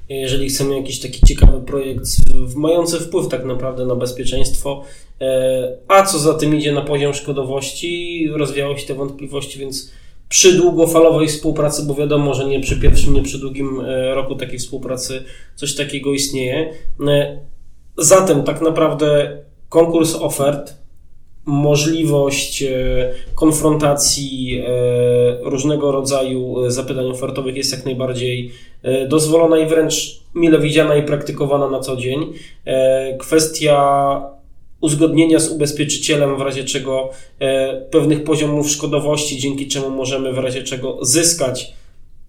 jeżeli 0.09 0.49
chcemy 0.49 0.77
jakiś 0.77 1.01
taki 1.01 1.27
ciekawy 1.27 1.61
projekt 1.61 2.07
mający 2.55 3.01
wpływ 3.01 3.29
tak 3.29 3.45
naprawdę 3.45 3.87
na 3.87 3.95
bezpieczeństwo, 3.95 4.85
e, 5.21 5.77
a 5.89 6.03
co 6.03 6.19
za 6.19 6.35
tym 6.35 6.57
idzie 6.57 6.73
na 6.73 6.83
poziom 6.83 7.15
szkodowości, 7.15 8.29
rozwijały 8.33 8.79
się 8.79 8.87
te 8.87 8.95
wątpliwości, 8.95 9.59
więc 9.59 9.91
przy 10.29 10.53
długofalowej 10.53 11.29
współpracy, 11.29 11.83
bo 11.83 11.95
wiadomo, 11.95 12.35
że 12.35 12.45
nie 12.45 12.61
przy 12.61 12.81
pierwszym, 12.81 13.15
nie 13.15 13.23
przy 13.23 13.39
drugim 13.39 13.81
e, 13.81 14.15
roku 14.15 14.35
takiej 14.35 14.59
współpracy 14.59 15.25
coś 15.55 15.75
takiego 15.75 16.13
istnieje. 16.13 16.73
E, 17.09 17.39
zatem 17.99 18.43
tak 18.43 18.61
naprawdę 18.61 19.39
konkurs 19.69 20.15
ofert 20.15 20.75
możliwość 21.47 22.63
e, 22.63 23.13
konfrontacji 23.35 24.63
różnego 25.41 25.93
rodzaju 25.93 26.71
zapytań 26.71 27.07
ofertowych 27.07 27.57
jest 27.57 27.73
jak 27.73 27.85
najbardziej 27.85 28.53
dozwolona 29.09 29.59
i 29.59 29.67
wręcz 29.67 30.21
mile 30.35 30.59
widziana 30.59 30.97
i 30.97 31.03
praktykowana 31.03 31.71
na 31.71 31.81
co 31.81 31.97
dzień. 31.97 32.33
Kwestia 33.19 34.34
uzgodnienia 34.85 35.41
z 35.41 35.51
ubezpieczycielem, 35.51 36.37
w 36.37 36.41
razie 36.41 36.65
czego 36.65 37.11
pewnych 37.91 38.25
poziomów 38.25 38.71
szkodowości, 38.71 39.39
dzięki 39.39 39.69
czemu 39.69 39.91
możemy 39.91 40.33
w 40.33 40.39
razie 40.39 40.63
czego 40.63 40.99
zyskać 41.03 41.75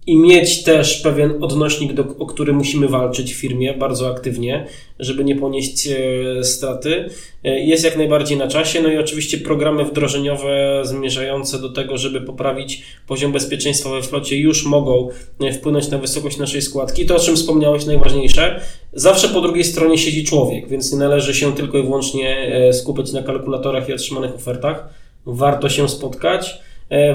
i 0.06 0.16
mieć 0.16 0.62
też 0.62 1.00
pewien 1.00 1.44
odnośnik, 1.44 1.92
do, 1.92 2.04
o 2.18 2.26
który 2.26 2.52
musimy 2.52 2.88
walczyć 2.88 3.34
w 3.34 3.36
firmie 3.36 3.74
bardzo 3.74 4.10
aktywnie, 4.10 4.66
żeby 4.98 5.24
nie 5.24 5.36
ponieść 5.36 5.88
e, 5.88 6.44
straty, 6.44 7.08
e, 7.44 7.60
jest 7.60 7.84
jak 7.84 7.96
najbardziej 7.96 8.38
na 8.38 8.48
czasie. 8.48 8.82
No 8.82 8.88
i 8.88 8.98
oczywiście 8.98 9.38
programy 9.38 9.84
wdrożeniowe 9.84 10.80
zmierzające 10.84 11.58
do 11.58 11.68
tego, 11.68 11.98
żeby 11.98 12.20
poprawić 12.20 12.82
poziom 13.06 13.32
bezpieczeństwa 13.32 13.90
we 13.90 14.02
flocie, 14.02 14.36
już 14.36 14.66
mogą 14.66 15.08
e, 15.40 15.52
wpłynąć 15.52 15.88
na 15.88 15.98
wysokość 15.98 16.38
naszej 16.38 16.62
składki. 16.62 17.06
To, 17.06 17.16
o 17.16 17.20
czym 17.20 17.36
wspomniałeś, 17.36 17.86
najważniejsze, 17.86 18.60
zawsze 18.92 19.28
po 19.28 19.40
drugiej 19.40 19.64
stronie 19.64 19.98
siedzi 19.98 20.24
człowiek, 20.24 20.68
więc 20.68 20.92
nie 20.92 20.98
należy 20.98 21.34
się 21.34 21.54
tylko 21.54 21.78
i 21.78 21.82
wyłącznie 21.82 22.52
skupić 22.72 23.12
na 23.12 23.22
kalkulatorach 23.22 23.88
i 23.88 23.92
otrzymanych 23.92 24.34
ofertach. 24.34 24.88
Warto 25.26 25.68
się 25.68 25.88
spotkać 25.88 26.60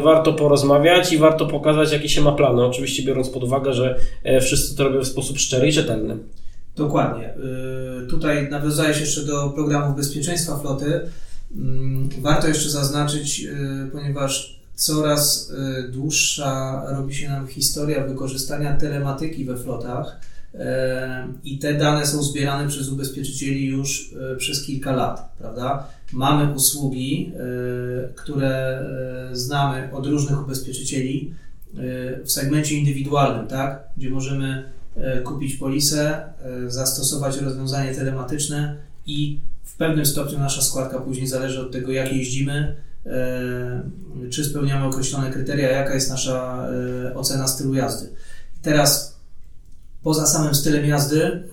warto 0.04 0.34
porozmawiać 0.34 1.14
i 1.14 1.18
warto 1.18 1.46
pokazać, 1.46 1.92
jakie 1.92 2.10
się 2.10 2.22
ma 2.22 2.32
plany. 2.32 2.66
Oczywiście 2.66 3.04
biorąc 3.04 3.30
pod 3.30 3.44
uwagę, 3.44 3.74
że 3.74 4.00
e, 4.24 4.42
wszyscy 4.42 4.76
to 4.76 4.84
robią 4.84 5.02
w 5.02 5.08
sposób 5.08 5.40
szczery 5.40 5.68
i 5.68 5.72
rzetelny. 5.72 6.18
Dokładnie. 6.76 7.26
E, 7.26 8.08
tutaj 8.08 8.50
nawiązałeś 8.50 9.00
jeszcze 9.00 9.22
do 9.22 9.50
programów 9.50 9.96
bezpieczeństwa 9.96 10.58
floty. 10.58 11.02
Mm, 11.56 12.10
warto 12.22 12.48
jeszcze 12.48 12.70
zaznaczyć, 12.70 13.48
ponieważ 13.92 14.62
coraz 14.76 15.54
dłuższa 15.90 16.84
robi 16.98 17.16
się 17.16 17.30
nam 17.30 17.48
historia 17.48 18.08
wykorzystania 18.08 18.78
telematyki 18.78 19.46
we 19.46 19.58
flotach 19.58 20.20
i 21.44 21.60
te 21.60 21.74
dane 21.74 22.06
są 22.06 22.24
zbierane 22.24 22.68
przez 22.68 22.90
ubezpieczycieli 22.90 23.66
już 23.66 24.16
przez 24.38 24.66
kilka 24.66 24.92
lat, 24.92 25.36
prawda? 25.38 25.88
Mamy 26.14 26.54
usługi, 26.54 27.32
które 28.16 28.86
znamy 29.32 29.90
od 29.94 30.06
różnych 30.08 30.42
ubezpieczycieli 30.42 31.34
w 32.24 32.32
segmencie 32.32 32.76
indywidualnym, 32.76 33.48
tak? 33.48 33.84
Gdzie 33.98 34.10
możemy 34.10 34.64
kupić 35.24 35.56
polisę, 35.56 36.24
zastosować 36.68 37.38
rozwiązanie 37.38 37.96
telematyczne 37.96 38.76
i 39.06 39.40
w 39.64 39.76
pewnym 39.76 40.06
stopniu 40.06 40.40
nasza 40.40 40.62
składka 40.62 41.00
później 41.00 41.28
zależy 41.28 41.62
od 41.62 41.72
tego, 41.72 41.92
jak 41.92 42.14
jeździmy, 42.14 42.76
czy 44.30 44.46
spełniamy 44.46 44.86
określone 44.86 45.32
kryteria, 45.32 45.72
jaka 45.72 45.94
jest 45.94 46.10
nasza 46.10 46.68
ocena 47.16 47.48
stylu 47.48 47.74
jazdy. 47.74 48.10
Teraz 48.62 49.21
poza 50.04 50.28
samym 50.28 50.56
stylem 50.56 50.86
jazdy 50.86 51.44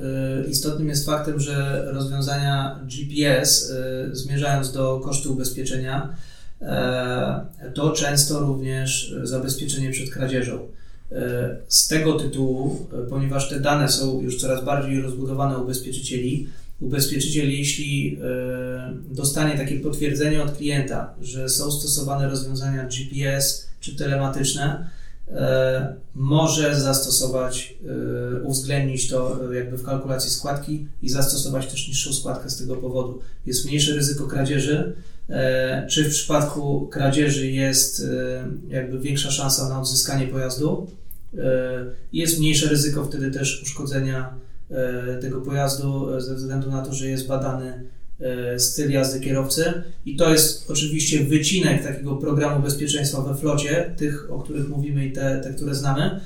istotnym 0.51 0.89
jest 0.89 1.07
faktem, 1.07 1.41
że 1.41 1.85
rozwiązania 1.93 2.81
GPS 2.85 3.73
zmierzając 4.13 4.73
do 4.73 5.01
kosztu 5.05 5.33
ubezpieczenia 5.33 6.17
to 7.75 7.91
często 7.93 8.41
również 8.41 9.15
zabezpieczenie 9.23 9.91
przed 9.91 10.11
kradzieżą. 10.11 10.59
Z 11.69 11.89
tego 11.89 12.13
tytułu, 12.13 12.87
ponieważ 13.11 13.49
te 13.49 13.61
dane 13.61 13.89
są 13.89 14.21
już 14.21 14.41
coraz 14.41 14.65
bardziej 14.65 15.01
rozbudowane 15.03 15.59
ubezpieczycieli, 15.59 16.49
ubezpieczyciel, 16.81 17.51
jeśli 17.51 18.19
dostanie 19.11 19.59
takie 19.59 19.81
potwierdzenie 19.81 20.43
od 20.43 20.57
klienta, 20.57 21.15
że 21.21 21.49
są 21.49 21.71
stosowane 21.71 22.29
rozwiązania 22.29 22.89
GPS 22.89 23.69
czy 23.81 23.97
telematyczne, 23.97 24.91
może 26.15 26.81
zastosować, 26.81 27.79
uwzględnić 28.45 29.09
to 29.09 29.39
jakby 29.53 29.77
w 29.77 29.83
kalkulacji 29.83 30.31
składki 30.31 30.87
i 31.03 31.09
zastosować 31.09 31.67
też 31.67 31.89
niższą 31.89 32.13
składkę 32.13 32.51
z 32.51 32.59
tego 32.59 32.77
powodu. 32.77 33.21
Jest 33.47 33.67
mniejsze 33.67 33.95
ryzyko 33.95 34.27
kradzieży, 34.27 34.97
czy 35.89 36.05
w 36.05 36.11
przypadku 36.11 36.89
kradzieży 36.93 37.51
jest 37.51 38.03
jakby 38.69 38.99
większa 38.99 39.31
szansa 39.31 39.69
na 39.69 39.81
odzyskanie 39.81 40.27
pojazdu, 40.27 40.87
E, 41.37 41.85
jest 42.13 42.39
mniejsze 42.39 42.69
ryzyko 42.69 43.05
wtedy 43.05 43.31
też 43.31 43.63
uszkodzenia 43.63 44.35
e, 44.71 45.19
tego 45.21 45.41
pojazdu 45.41 46.15
e, 46.15 46.21
ze 46.21 46.35
względu 46.35 46.71
na 46.71 46.83
to, 46.83 46.95
że 46.95 47.09
jest 47.09 47.27
badany 47.27 47.85
styl 48.59 48.91
jazdy 48.91 49.21
kierowcy 49.21 49.83
i 50.07 50.17
to 50.17 50.31
jest 50.33 50.71
oczywiście 50.71 51.25
wycinek 51.25 51.83
takiego 51.83 52.17
programu 52.17 52.63
bezpieczeństwa 52.63 53.23
we 53.23 53.35
flocie, 53.35 53.95
tych, 53.97 54.33
o 54.33 54.39
których 54.39 54.69
mówimy 54.69 55.07
i 55.07 55.13
te, 55.13 55.41
te 55.45 55.55
które 55.55 55.75
znamy. 55.75 56.21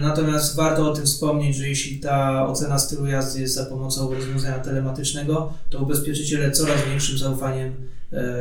Natomiast 0.00 0.56
warto 0.56 0.90
o 0.90 0.94
tym 0.94 1.06
wspomnieć, 1.06 1.56
że 1.56 1.68
jeśli 1.68 1.98
ta 1.98 2.46
ocena 2.48 2.78
stylu 2.78 3.06
jazdy 3.06 3.40
jest 3.40 3.54
za 3.54 3.66
pomocą 3.66 4.14
rozwiązania 4.14 4.58
telematycznego, 4.58 5.52
to 5.70 5.78
ubezpieczyciele 5.78 6.50
coraz 6.50 6.84
większym 6.88 7.18
zaufaniem 7.18 7.72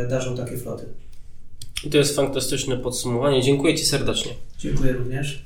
darzą 0.09 0.37
takie 0.37 0.57
floty. 0.57 0.85
I 1.83 1.89
to 1.89 1.97
jest 1.97 2.15
fantastyczne 2.15 2.77
podsumowanie. 2.77 3.43
Dziękuję 3.43 3.75
Ci 3.75 3.85
serdecznie. 3.85 4.31
Dziękuję 4.59 4.93
również. 4.93 5.45